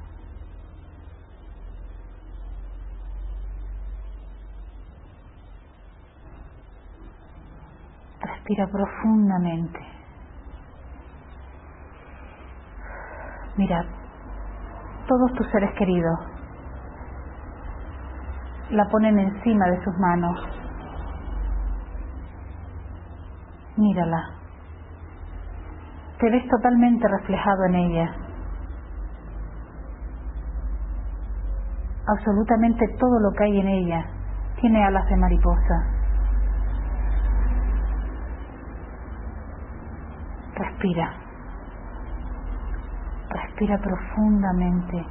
Respira 8.21 8.67
profundamente. 8.67 9.96
Mira, 13.57 13.83
todos 15.07 15.33
tus 15.33 15.49
seres 15.49 15.73
queridos 15.73 16.19
la 18.69 18.85
ponen 18.89 19.17
encima 19.17 19.65
de 19.65 19.83
sus 19.83 19.97
manos. 19.97 20.39
Mírala. 23.77 24.31
Te 26.19 26.29
ves 26.29 26.47
totalmente 26.49 27.07
reflejado 27.07 27.65
en 27.65 27.75
ella. 27.75 28.15
Absolutamente 32.07 32.87
todo 32.99 33.19
lo 33.19 33.31
que 33.37 33.43
hay 33.43 33.59
en 33.59 33.67
ella 33.67 34.05
tiene 34.61 34.83
alas 34.83 35.05
de 35.09 35.15
mariposa. 35.17 35.83
Respira. 40.55 41.26
Respira 43.57 43.79
profundamente. 43.79 45.03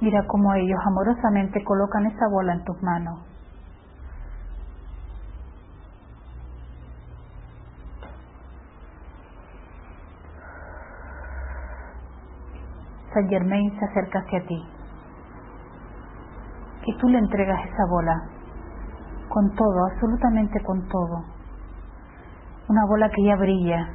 Mira 0.00 0.24
cómo 0.28 0.54
ellos 0.54 0.78
amorosamente 0.86 1.64
colocan 1.64 2.06
esa 2.06 2.28
bola 2.30 2.52
en 2.52 2.64
tus 2.64 2.80
manos. 2.84 3.18
Saint 13.12 13.28
Germain 13.28 13.76
se 13.76 13.84
acerca 13.86 14.20
hacia 14.20 14.46
ti. 14.46 14.83
Y 16.86 16.96
tú 16.98 17.08
le 17.08 17.18
entregas 17.18 17.66
esa 17.66 17.84
bola 17.90 18.14
con 19.28 19.50
todo, 19.54 19.86
absolutamente 19.92 20.62
con 20.62 20.86
todo. 20.88 21.24
Una 22.68 22.84
bola 22.86 23.10
que 23.10 23.24
ya 23.24 23.36
brilla, 23.36 23.88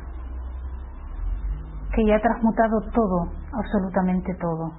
que 1.96 2.06
ya 2.06 2.16
ha 2.16 2.22
transmutado 2.22 2.82
todo, 2.94 3.32
absolutamente 3.54 4.34
todo. 4.36 4.72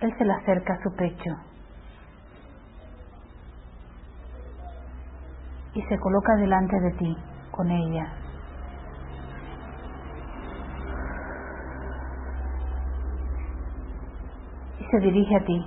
Él 0.00 0.14
se 0.18 0.24
la 0.24 0.36
acerca 0.36 0.74
a 0.74 0.82
su 0.82 0.94
pecho 0.94 1.30
y 5.74 5.82
se 5.82 5.98
coloca 5.98 6.36
delante 6.36 6.78
de 6.80 6.90
ti 6.92 7.16
con 7.50 7.70
ella. 7.70 8.12
Y 14.78 14.84
se 14.96 15.00
dirige 15.00 15.36
a 15.36 15.44
ti 15.44 15.66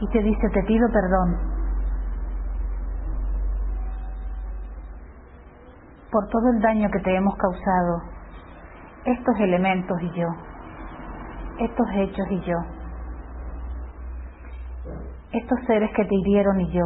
y 0.00 0.08
te 0.08 0.22
dice, 0.22 0.48
te 0.52 0.62
pido 0.64 0.86
perdón 0.92 1.38
por 6.10 6.28
todo 6.28 6.50
el 6.50 6.60
daño 6.60 6.88
que 6.90 7.00
te 7.00 7.16
hemos 7.16 7.34
causado, 7.36 8.02
estos 9.04 9.34
elementos 9.40 10.00
y 10.00 10.10
yo, 10.10 10.28
estos 11.58 11.86
hechos 11.94 12.26
y 12.30 12.40
yo, 12.40 12.56
estos 15.32 15.58
seres 15.66 15.90
que 15.96 16.04
te 16.04 16.14
hirieron 16.14 16.60
y 16.60 16.72
yo. 16.72 16.84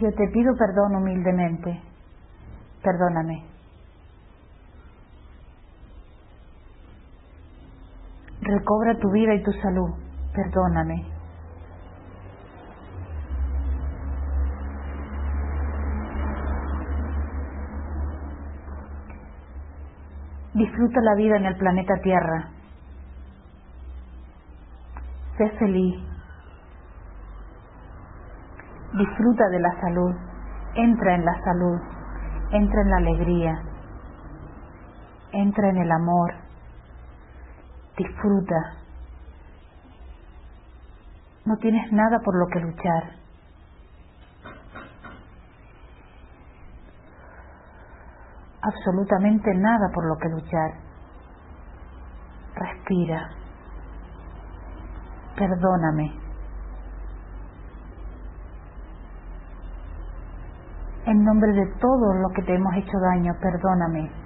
Yo 0.00 0.12
te 0.12 0.28
pido 0.28 0.52
perdón 0.58 0.96
humildemente, 0.96 1.80
perdóname. 2.82 3.55
Recobra 8.46 8.94
tu 9.00 9.10
vida 9.10 9.34
y 9.34 9.42
tu 9.42 9.50
salud, 9.54 9.90
perdóname. 10.32 11.04
Disfruta 20.54 21.00
la 21.00 21.14
vida 21.16 21.36
en 21.38 21.46
el 21.46 21.56
planeta 21.56 21.94
Tierra. 22.02 22.48
Sé 25.36 25.50
feliz. 25.58 26.00
Disfruta 28.96 29.48
de 29.48 29.58
la 29.58 29.80
salud. 29.80 30.14
Entra 30.76 31.16
en 31.16 31.24
la 31.24 31.34
salud. 31.42 31.80
Entra 32.52 32.80
en 32.80 32.90
la 32.90 32.96
alegría. 32.98 33.62
Entra 35.32 35.68
en 35.68 35.78
el 35.78 35.90
amor. 35.90 36.45
Disfruta. 37.96 38.76
No 41.44 41.56
tienes 41.58 41.92
nada 41.92 42.18
por 42.24 42.36
lo 42.38 42.46
que 42.48 42.60
luchar. 42.60 43.26
absolutamente 48.66 49.54
nada 49.54 49.88
por 49.94 50.06
lo 50.06 50.16
que 50.16 50.28
luchar. 50.28 50.72
Respira. 52.54 53.30
Perdóname. 55.36 56.12
En 61.06 61.24
nombre 61.24 61.52
de 61.52 61.66
todo 61.78 62.14
lo 62.14 62.28
que 62.34 62.42
te 62.42 62.54
hemos 62.54 62.74
hecho 62.74 62.98
daño, 62.98 63.32
perdóname. 63.40 64.25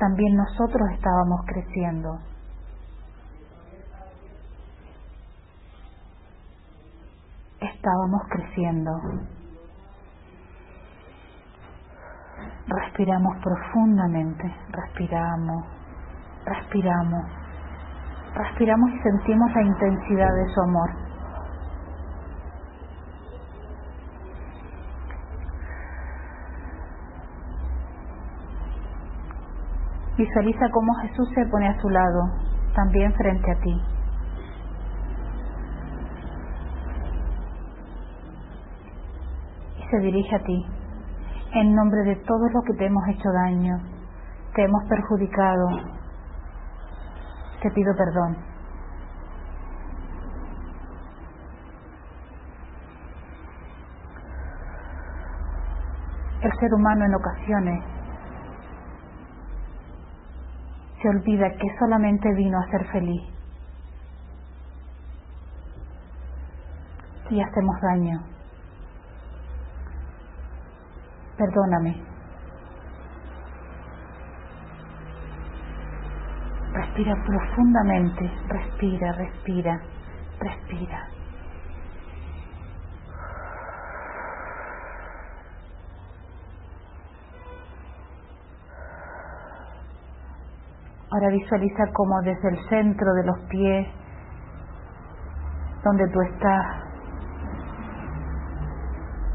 También 0.00 0.34
nosotros 0.34 0.82
estábamos 0.94 1.40
creciendo 1.46 2.18
estábamos 7.80 8.22
creciendo. 8.28 8.92
Respiramos 12.66 13.36
profundamente, 13.42 14.54
respiramos, 14.70 15.64
respiramos, 16.44 17.24
respiramos 18.34 18.90
y 18.90 18.98
sentimos 19.00 19.50
la 19.54 19.62
intensidad 19.62 20.34
de 20.34 20.54
su 20.54 20.60
amor. 20.60 21.09
Visualiza 30.20 30.68
cómo 30.70 30.92
Jesús 30.96 31.30
se 31.34 31.46
pone 31.46 31.66
a 31.66 31.80
su 31.80 31.88
lado, 31.88 32.20
también 32.74 33.10
frente 33.14 33.50
a 33.50 33.54
ti. 33.54 33.82
se 39.90 39.98
dirige 39.98 40.36
a 40.36 40.38
ti. 40.40 40.66
En 41.54 41.74
nombre 41.74 42.02
de 42.02 42.16
todos 42.16 42.52
los 42.52 42.64
que 42.64 42.74
te 42.74 42.84
hemos 42.84 43.02
hecho 43.08 43.28
daño, 43.32 43.76
te 44.54 44.62
hemos 44.62 44.84
perjudicado, 44.88 45.66
te 47.62 47.70
pido 47.70 47.92
perdón. 47.96 48.36
El 56.42 56.52
ser 56.60 56.74
humano 56.74 57.06
en 57.06 57.14
ocasiones 57.14 57.99
se 61.00 61.08
olvida 61.08 61.50
que 61.52 61.78
solamente 61.78 62.28
vino 62.34 62.58
a 62.58 62.70
ser 62.70 62.86
feliz. 62.90 63.22
Y 67.30 67.40
hacemos 67.40 67.80
daño. 67.80 68.30
perdóname. 71.40 71.96
Respira 76.74 77.14
profundamente, 77.24 78.30
respira, 78.48 79.12
respira, 79.12 79.80
respira. 80.38 81.19
Ahora 91.20 91.34
visualiza 91.34 91.84
como 91.92 92.18
desde 92.22 92.48
el 92.48 92.68
centro 92.70 93.12
de 93.12 93.24
los 93.26 93.38
pies, 93.50 93.86
donde 95.84 96.08
tú 96.08 96.18
estás, 96.22 96.66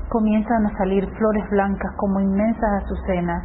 comienzan 0.10 0.66
a 0.66 0.78
salir 0.80 1.08
flores 1.16 1.48
blancas 1.52 1.92
como 1.98 2.22
inmensas 2.22 2.84
azucenas. 2.84 3.44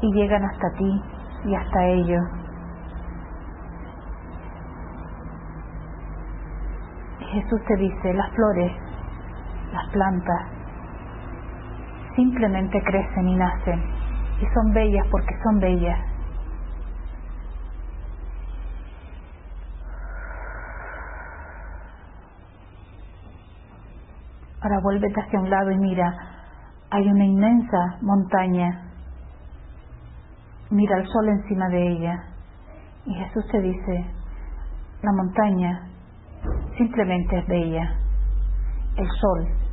Y 0.00 0.12
llegan 0.12 0.44
hasta 0.44 0.68
ti 0.72 1.02
y 1.44 1.54
hasta 1.54 1.84
ellos. 1.84 2.24
Jesús 7.30 7.60
te 7.68 7.76
dice, 7.76 8.12
las 8.12 8.30
flores, 8.32 8.72
las 9.72 9.88
plantas, 9.92 10.55
simplemente 12.16 12.82
crecen 12.82 13.28
y 13.28 13.36
nacen. 13.36 13.80
Y 14.40 14.46
son 14.52 14.72
bellas 14.72 15.06
porque 15.10 15.34
son 15.44 15.60
bellas. 15.60 16.00
Ahora 24.60 24.80
vuélvete 24.82 25.20
hacia 25.20 25.38
un 25.38 25.48
lado 25.48 25.70
y 25.70 25.78
mira, 25.78 26.12
hay 26.90 27.06
una 27.08 27.24
inmensa 27.24 27.98
montaña. 28.00 28.82
Mira 30.70 30.98
el 30.98 31.06
sol 31.06 31.28
encima 31.28 31.68
de 31.68 31.88
ella. 31.88 32.24
Y 33.04 33.14
Jesús 33.14 33.46
te 33.52 33.60
dice, 33.60 34.06
la 35.02 35.12
montaña 35.12 35.88
simplemente 36.76 37.38
es 37.38 37.46
bella. 37.46 37.96
El 38.96 39.08
sol 39.08 39.65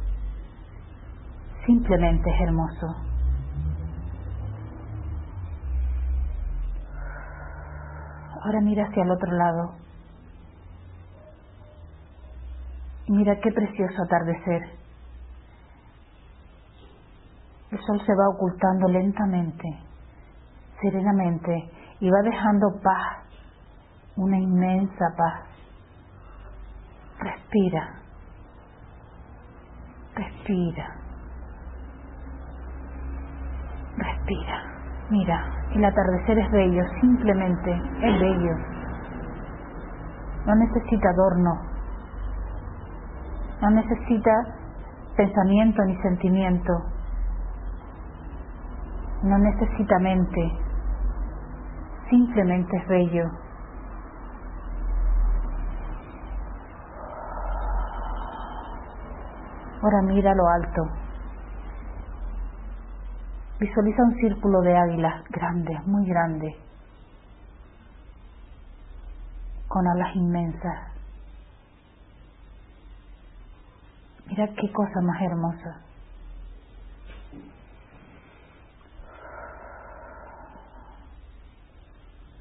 simplemente 1.65 2.30
es 2.30 2.41
hermoso. 2.41 2.88
Ahora 8.43 8.60
mira 8.62 8.86
hacia 8.86 9.04
el 9.04 9.12
otro 9.12 9.32
lado. 9.32 9.76
Mira 13.08 13.39
qué 13.41 13.52
precioso 13.52 14.04
atardecer. 14.04 14.62
El 17.71 17.80
sol 17.80 18.02
se 18.06 18.13
va 18.13 18.30
ocultando 18.36 18.88
lentamente, 18.88 19.67
serenamente, 20.82 21.69
y 21.99 22.10
va 22.10 22.21
dejando 22.21 22.67
paz, 22.84 23.26
una 24.15 24.38
inmensa 24.38 25.06
paz. 25.17 25.47
Respira. 27.19 28.02
Respira. 30.15 31.03
Respira. 34.23 34.63
Mira, 35.09 35.45
el 35.75 35.83
atardecer 35.83 36.39
es 36.39 36.51
bello, 36.51 36.83
simplemente 37.01 37.71
es 38.01 38.19
bello. 38.19 38.55
No 40.45 40.55
necesita 40.55 41.09
adorno. 41.09 41.51
No 43.62 43.69
necesita 43.71 44.31
pensamiento 45.15 45.83
ni 45.83 45.95
sentimiento. 45.97 46.73
No 49.23 49.38
necesita 49.38 49.99
mente. 49.99 50.51
Simplemente 52.09 52.77
es 52.77 52.88
bello. 52.88 53.25
Ahora 59.81 60.01
mira 60.03 60.33
lo 60.33 60.47
alto. 60.47 60.81
Visualiza 63.60 64.04
un 64.04 64.16
círculo 64.16 64.62
de 64.62 64.76
águilas 64.76 65.24
grandes, 65.30 65.86
muy 65.88 66.06
grandes, 66.08 66.56
con 69.68 69.88
alas 69.88 70.16
inmensas. 70.16 70.92
Mira 74.28 74.48
qué 74.48 74.72
cosa 74.72 75.02
más 75.02 75.22
hermosa. 75.22 75.82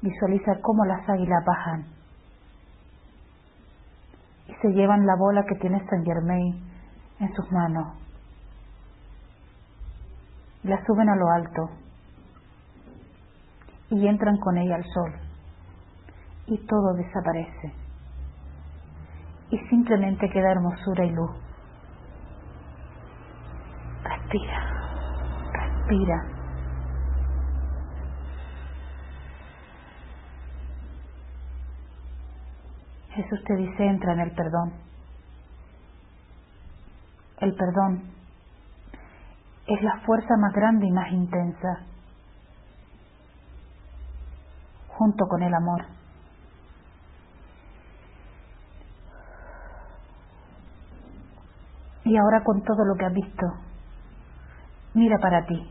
Visualiza 0.01 0.59
cómo 0.61 0.83
las 0.85 1.07
águilas 1.07 1.45
bajan 1.45 1.85
y 4.47 4.53
se 4.55 4.67
llevan 4.69 5.05
la 5.05 5.15
bola 5.15 5.45
que 5.47 5.55
tiene 5.55 5.79
Saint 5.87 6.05
Germain 6.05 6.61
en 7.19 7.33
sus 7.33 7.49
manos. 7.51 8.02
La 10.63 10.77
suben 10.85 11.09
a 11.09 11.15
lo 11.15 11.29
alto 11.29 11.69
y 13.89 14.07
entran 14.07 14.37
con 14.37 14.57
ella 14.57 14.75
al 14.75 14.85
sol 14.85 15.13
y 16.47 16.57
todo 16.65 16.93
desaparece 16.93 17.73
y 19.49 19.57
simplemente 19.69 20.29
queda 20.29 20.51
hermosura 20.51 21.05
y 21.05 21.11
luz. 21.11 21.31
Respira, 24.03 25.51
respira. 25.51 26.33
Jesús 33.11 33.43
te 33.45 33.55
dice, 33.57 33.85
entra 33.85 34.13
en 34.13 34.19
el 34.21 34.31
perdón. 34.31 34.73
El 37.41 37.53
perdón 37.53 38.22
es 39.67 39.81
la 39.81 39.99
fuerza 40.05 40.35
más 40.37 40.53
grande 40.53 40.85
y 40.87 40.91
más 40.91 41.11
intensa, 41.11 41.79
junto 44.89 45.25
con 45.27 45.41
el 45.41 45.53
amor. 45.53 45.85
Y 52.05 52.17
ahora 52.17 52.43
con 52.43 52.61
todo 52.63 52.83
lo 52.85 52.95
que 52.95 53.05
has 53.05 53.13
visto, 53.13 53.45
mira 54.93 55.17
para 55.19 55.45
ti. 55.45 55.69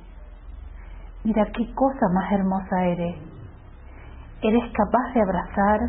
Mira 1.25 1.45
qué 1.55 1.73
cosa 1.75 2.09
más 2.13 2.33
hermosa 2.33 2.85
eres. 2.85 3.17
Eres 4.41 4.73
capaz 4.73 5.13
de 5.15 5.23
abrazar, 5.23 5.81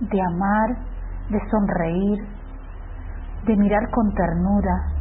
de 0.00 0.20
amar, 0.20 0.76
de 1.30 1.40
sonreír, 1.50 2.18
de 3.46 3.56
mirar 3.56 3.90
con 3.90 4.12
ternura, 4.14 4.91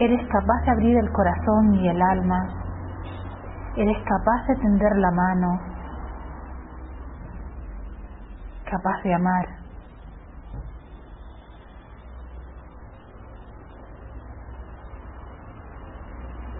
Eres 0.00 0.26
capaz 0.28 0.64
de 0.64 0.70
abrir 0.70 0.96
el 0.96 1.12
corazón 1.12 1.74
y 1.74 1.86
el 1.86 2.00
alma. 2.00 2.48
Eres 3.76 3.98
capaz 3.98 4.46
de 4.48 4.56
tender 4.56 4.96
la 4.96 5.10
mano. 5.10 5.60
Capaz 8.64 9.02
de 9.02 9.14
amar. 9.14 9.46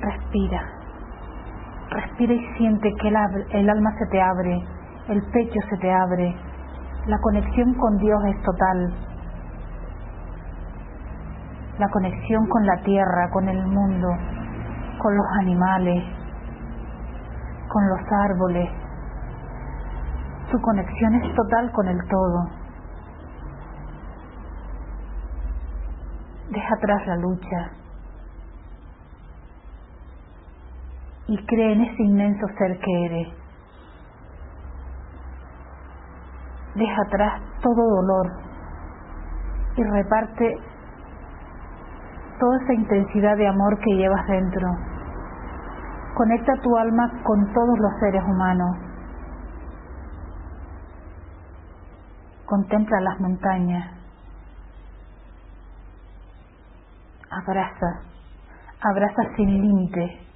Respira. 0.01 0.61
Respira 1.89 2.35
y 2.35 2.55
siente 2.59 2.93
que 3.01 3.09
el, 3.09 3.71
alma 3.71 3.91
se 3.99 4.07
te 4.09 4.21
abre, 4.21 4.59
el 5.09 5.23
pecho 5.33 5.61
se 5.71 5.79
te 5.79 5.91
abre. 5.91 6.37
La 7.07 7.19
conexión 7.23 7.73
con 7.73 7.97
Dios 7.97 8.21
es 8.27 8.43
total 8.43 9.10
la 11.81 11.89
conexión 11.89 12.47
con 12.47 12.67
la 12.67 12.77
tierra, 12.83 13.31
con 13.33 13.49
el 13.49 13.67
mundo, 13.67 14.09
con 14.99 15.17
los 15.17 15.27
animales, 15.41 16.05
con 17.69 17.89
los 17.89 18.01
árboles. 18.13 18.69
Su 20.51 20.61
conexión 20.61 21.15
es 21.15 21.35
total 21.35 21.73
con 21.73 21.89
el 21.89 21.99
todo. 22.07 22.51
Deja 26.51 26.75
atrás 26.75 27.07
la 27.07 27.17
lucha 27.17 27.71
y 31.29 31.47
cree 31.47 31.73
en 31.73 31.81
ese 31.81 32.03
inmenso 32.03 32.47
ser 32.59 32.79
que 32.79 33.05
eres. 33.07 33.29
Deja 36.75 37.03
atrás 37.07 37.41
todo 37.63 37.89
dolor 37.89 38.27
y 39.77 39.83
reparte 39.83 40.70
toda 42.41 42.57
esa 42.63 42.73
intensidad 42.73 43.37
de 43.37 43.47
amor 43.47 43.79
que 43.79 43.95
llevas 43.95 44.27
dentro. 44.27 44.67
Conecta 46.17 46.55
tu 46.63 46.77
alma 46.77 47.23
con 47.23 47.53
todos 47.53 47.79
los 47.79 48.01
seres 48.01 48.23
humanos. 48.25 48.77
Contempla 52.47 53.01
las 53.01 53.21
montañas. 53.21 53.93
Abraza, 57.31 58.01
abraza 58.81 59.23
sin 59.37 59.63
límite. 59.63 60.27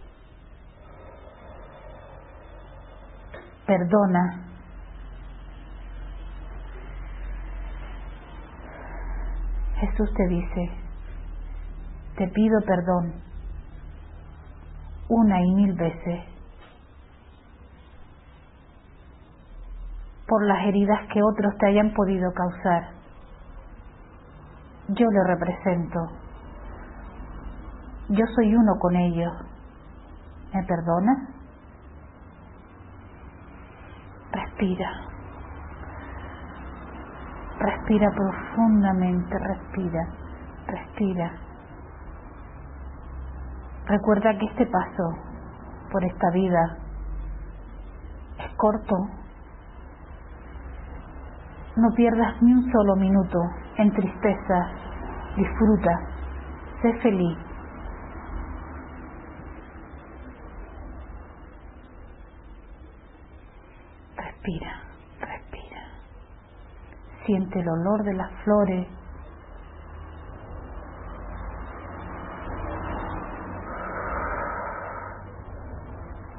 Perdona. 3.66 4.44
Jesús 9.80 10.14
te 10.14 10.28
dice, 10.28 10.83
te 12.16 12.28
pido 12.28 12.60
perdón 12.66 13.14
una 15.08 15.40
y 15.40 15.54
mil 15.54 15.74
veces 15.74 16.24
por 20.26 20.46
las 20.46 20.66
heridas 20.66 21.00
que 21.12 21.22
otros 21.22 21.54
te 21.58 21.68
hayan 21.68 21.92
podido 21.92 22.32
causar. 22.32 22.90
Yo 24.88 25.06
le 25.10 25.24
represento. 25.24 26.00
Yo 28.08 28.24
soy 28.34 28.54
uno 28.54 28.72
con 28.80 28.96
ellos. 28.96 29.32
¿Me 30.52 30.62
perdonas? 30.64 31.18
Respira. 34.32 34.90
Respira 37.58 38.10
profundamente, 38.10 39.38
respira, 39.38 40.08
respira. 40.66 41.43
Recuerda 43.86 44.38
que 44.38 44.46
este 44.46 44.66
paso 44.66 45.14
por 45.92 46.02
esta 46.04 46.30
vida 46.30 46.78
es 48.38 48.56
corto. 48.56 48.96
No 51.76 51.90
pierdas 51.94 52.40
ni 52.40 52.52
un 52.52 52.72
solo 52.72 52.96
minuto 52.96 53.38
en 53.76 53.92
tristeza. 53.92 54.70
Disfruta. 55.36 56.00
Sé 56.80 56.94
feliz. 57.00 57.38
Respira, 64.16 64.80
respira. 65.20 65.82
Siente 67.26 67.60
el 67.60 67.68
olor 67.68 68.02
de 68.04 68.14
las 68.14 68.30
flores 68.44 68.86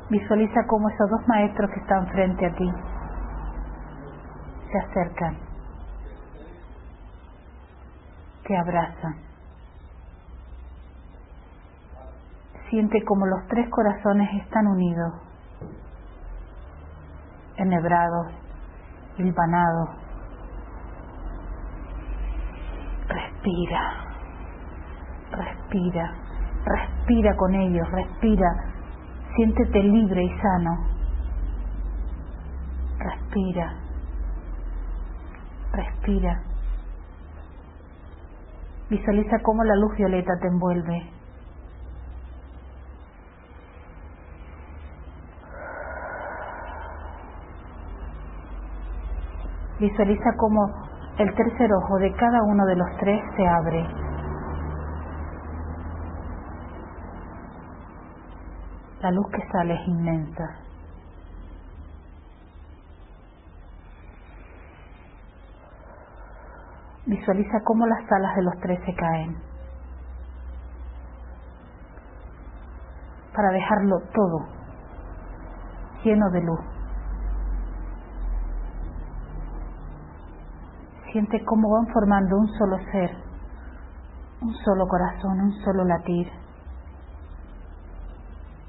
Visualiza 0.09 0.65
cómo 0.67 0.89
esos 0.89 1.09
dos 1.09 1.27
maestros 1.27 1.69
que 1.71 1.79
están 1.79 2.07
frente 2.07 2.45
a 2.45 2.55
ti 2.55 2.71
se 4.71 4.77
acercan, 4.77 5.37
te 8.47 8.57
abrazan. 8.57 9.15
Siente 12.69 13.03
como 13.03 13.25
los 13.25 13.47
tres 13.47 13.69
corazones 13.69 14.29
están 14.43 14.67
unidos. 14.67 15.13
enhebrados, 17.57 18.27
hilvanados. 19.17 19.89
Respira, 23.07 23.81
respira, 25.31 26.13
respira 26.65 27.35
con 27.35 27.53
ellos, 27.53 27.87
respira, 27.91 28.47
siéntete 29.35 29.83
libre 29.83 30.23
y 30.23 30.29
sano. 30.39 30.87
Respira, 32.97 33.73
respira. 35.73 36.41
Visualiza 38.89 39.39
cómo 39.41 39.63
la 39.63 39.75
luz 39.75 39.95
violeta 39.97 40.33
te 40.41 40.47
envuelve. 40.47 41.11
Visualiza 49.79 50.31
cómo 50.37 50.61
el 51.17 51.33
tercer 51.35 51.69
ojo 51.73 51.97
de 51.97 52.13
cada 52.13 52.41
uno 52.43 52.65
de 52.65 52.75
los 52.75 52.97
tres 52.99 53.21
se 53.35 53.47
abre. 53.47 54.14
La 59.05 59.11
luz 59.11 59.27
que 59.29 59.51
sale 59.51 59.75
es 59.75 59.87
inmensa. 59.87 60.49
Visualiza 67.05 67.59
cómo 67.63 67.85
las 67.85 68.11
alas 68.11 68.35
de 68.35 68.41
los 68.41 68.57
tres 68.61 68.79
se 68.83 68.95
caen. 68.95 69.37
Para 73.35 73.49
dejarlo 73.49 73.99
todo 74.11 74.47
lleno 76.03 76.27
de 76.31 76.41
luz. 76.41 76.61
Siente 81.11 81.45
cómo 81.45 81.69
van 81.69 81.93
formando 81.93 82.37
un 82.37 82.47
solo 82.57 82.77
ser, 82.91 83.11
un 84.41 84.53
solo 84.55 84.87
corazón, 84.87 85.41
un 85.41 85.51
solo 85.63 85.85
latir, 85.85 86.44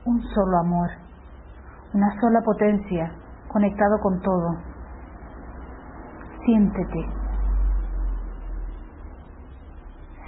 un 0.06 0.22
solo 0.22 0.58
amor, 0.58 0.88
una 1.92 2.08
sola 2.20 2.40
potencia 2.42 3.12
conectado 3.48 3.98
con 4.00 4.20
todo. 4.20 4.56
Siéntete. 6.44 7.06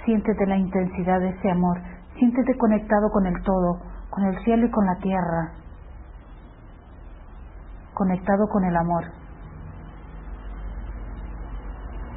Siéntete 0.03 0.45
la 0.47 0.57
intensidad 0.57 1.19
de 1.19 1.29
ese 1.29 1.51
amor. 1.51 1.79
Siéntete 2.17 2.57
conectado 2.57 3.09
con 3.09 3.25
el 3.25 3.41
todo, 3.43 3.79
con 4.09 4.25
el 4.25 4.37
cielo 4.43 4.65
y 4.65 4.71
con 4.71 4.85
la 4.85 4.95
tierra. 4.97 5.51
Conectado 7.93 8.47
con 8.51 8.65
el 8.65 8.75
amor. 8.75 9.05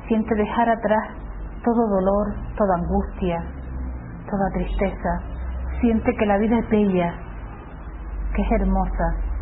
Siente 0.08 0.34
dejar 0.34 0.68
atrás 0.68 1.08
todo 1.64 1.88
dolor, 1.88 2.34
toda 2.56 2.74
angustia, 2.74 3.44
toda 4.28 4.50
tristeza. 4.52 5.20
Siente 5.80 6.12
que 6.16 6.26
la 6.26 6.38
vida 6.38 6.58
es 6.58 6.68
bella, 6.68 7.14
que 8.34 8.42
es 8.42 8.52
hermosa. 8.52 9.32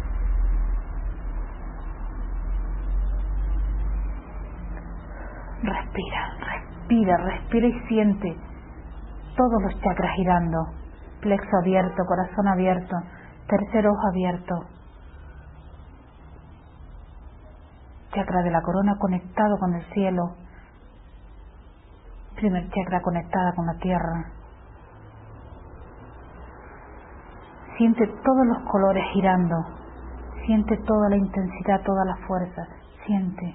Respira, 5.62 6.36
respira, 6.38 7.16
respira 7.18 7.66
y 7.66 7.80
siente 7.86 8.36
todos 9.36 9.62
los 9.62 9.80
chakras 9.80 10.14
girando. 10.16 10.58
Plexo 11.20 11.56
abierto, 11.62 12.02
corazón 12.06 12.48
abierto, 12.48 12.96
tercer 13.46 13.86
ojo 13.86 14.08
abierto. 14.10 14.54
Chakra 18.14 18.42
de 18.42 18.50
la 18.50 18.62
corona 18.62 18.96
conectado 18.98 19.56
con 19.58 19.74
el 19.74 19.84
cielo, 19.92 20.34
primer 22.36 22.68
chakra 22.70 23.02
conectada 23.02 23.52
con 23.54 23.66
la 23.66 23.74
tierra. 23.74 24.39
Siente 27.80 28.06
todos 28.06 28.46
los 28.46 28.58
colores 28.70 29.02
girando, 29.14 29.56
siente 30.44 30.76
toda 30.86 31.08
la 31.08 31.16
intensidad, 31.16 31.80
toda 31.80 32.04
la 32.04 32.14
fuerza, 32.26 32.68
siente, 33.06 33.54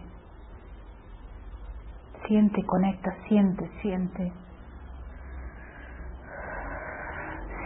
siente, 2.25 2.65
conecta, 2.65 3.13
siente, 3.27 3.69
siente. 3.83 4.33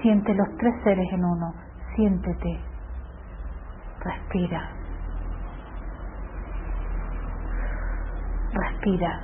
Siente 0.01 0.34
los 0.34 0.49
tres 0.57 0.76
seres 0.84 1.07
en 1.14 1.24
uno, 1.24 1.53
siéntete, 1.95 2.60
respira, 4.03 4.70
respira. 8.51 9.22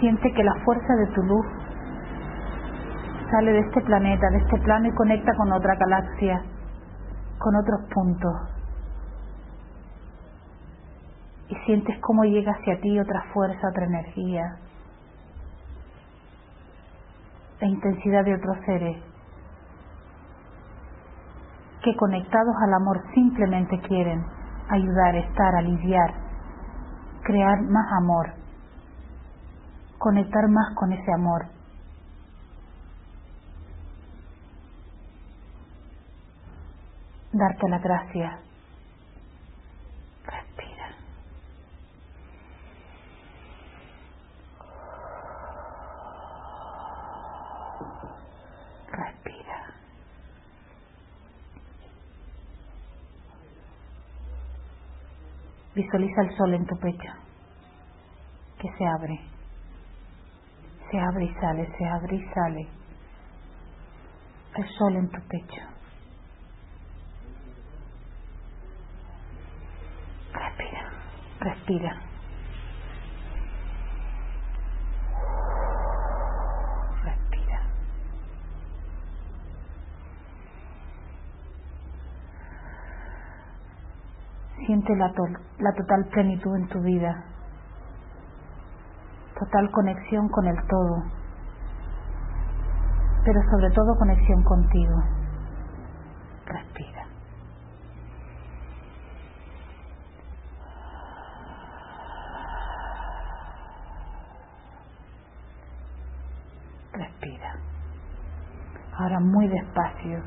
Siente 0.00 0.32
que 0.34 0.44
la 0.44 0.54
fuerza 0.66 0.94
de 0.96 1.06
tu 1.14 1.22
luz 1.22 1.59
sale 3.30 3.52
de 3.52 3.60
este 3.60 3.80
planeta, 3.82 4.28
de 4.30 4.38
este 4.38 4.58
plano 4.58 4.88
y 4.88 4.94
conecta 4.94 5.32
con 5.36 5.52
otra 5.52 5.74
galaxia, 5.76 6.42
con 7.38 7.56
otros 7.56 7.80
puntos. 7.92 8.32
Y 11.48 11.54
sientes 11.66 11.98
cómo 12.00 12.24
llega 12.24 12.52
hacia 12.52 12.80
ti 12.80 12.98
otra 12.98 13.22
fuerza, 13.32 13.68
otra 13.68 13.84
energía, 13.86 14.56
la 17.60 17.68
intensidad 17.68 18.24
de 18.24 18.34
otros 18.34 18.56
seres 18.64 19.02
que 21.82 21.96
conectados 21.96 22.54
al 22.62 22.74
amor 22.74 23.02
simplemente 23.14 23.80
quieren 23.80 24.24
ayudar, 24.68 25.16
estar, 25.16 25.54
aliviar, 25.54 26.14
crear 27.22 27.62
más 27.62 27.86
amor 28.02 28.40
conectar 30.00 30.48
más 30.48 30.74
con 30.74 30.92
ese 30.92 31.12
amor. 31.12 31.59
Darte 37.32 37.68
la 37.68 37.78
gracia. 37.78 38.40
Respira. 40.24 40.96
Respira. 48.88 49.74
Visualiza 55.74 56.22
el 56.22 56.36
sol 56.36 56.54
en 56.54 56.66
tu 56.66 56.76
pecho 56.78 57.12
que 58.58 58.68
se 58.76 58.86
abre 58.86 59.30
se 60.90 60.98
abre 60.98 61.24
y 61.24 61.34
sale, 61.34 61.66
se 61.78 61.86
abre 61.86 62.16
y 62.16 62.24
sale. 62.34 62.68
El 64.56 64.68
sol 64.76 64.96
en 64.96 65.10
tu 65.10 65.20
pecho. 65.28 65.62
Respira, 70.32 70.90
respira. 71.70 71.96
Respira. 77.04 77.60
Siente 84.66 84.96
la, 84.96 85.12
la 85.58 85.72
total 85.74 86.06
plenitud 86.10 86.56
en 86.56 86.68
tu 86.68 86.80
vida 86.80 87.24
total 89.38 89.70
conexión 89.70 90.28
con 90.28 90.46
el 90.46 90.56
todo, 90.68 91.02
pero 93.24 93.40
sobre 93.50 93.70
todo 93.70 93.96
conexión 93.98 94.42
contigo. 94.42 95.02
Respira. 96.44 97.06
Respira. 106.92 107.54
Ahora 108.98 109.20
muy 109.20 109.48
despacio, 109.48 110.20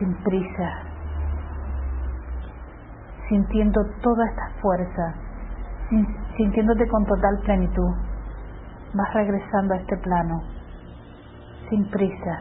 sin 0.00 0.12
prisa, 0.24 0.70
sintiendo 3.28 3.80
toda 4.02 4.26
esta 4.30 4.50
fuerza 4.60 5.14
sintiéndote 6.36 6.86
con 6.88 7.04
total 7.04 7.38
plenitud, 7.44 7.94
vas 8.94 9.12
regresando 9.12 9.74
a 9.74 9.76
este 9.76 9.96
plano, 9.98 10.42
sin 11.68 11.84
prisa, 11.90 12.38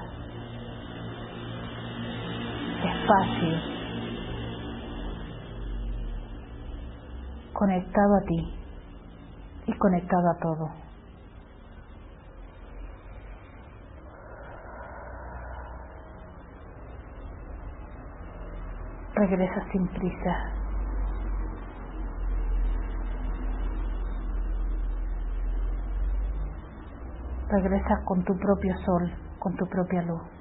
despacio, 2.83 3.57
conectado 7.53 8.15
a 8.15 8.25
ti 8.25 8.53
y 9.65 9.73
conectado 9.73 10.29
a 10.29 10.37
todo. 10.39 10.88
regresa 19.19 19.61
sin 19.71 19.85
prisa. 19.89 20.33
Regresa 27.49 28.03
con 28.05 28.23
tu 28.23 28.37
propio 28.37 28.73
sol, 28.85 29.11
con 29.39 29.55
tu 29.55 29.65
propia 29.67 30.01
luz. 30.03 30.38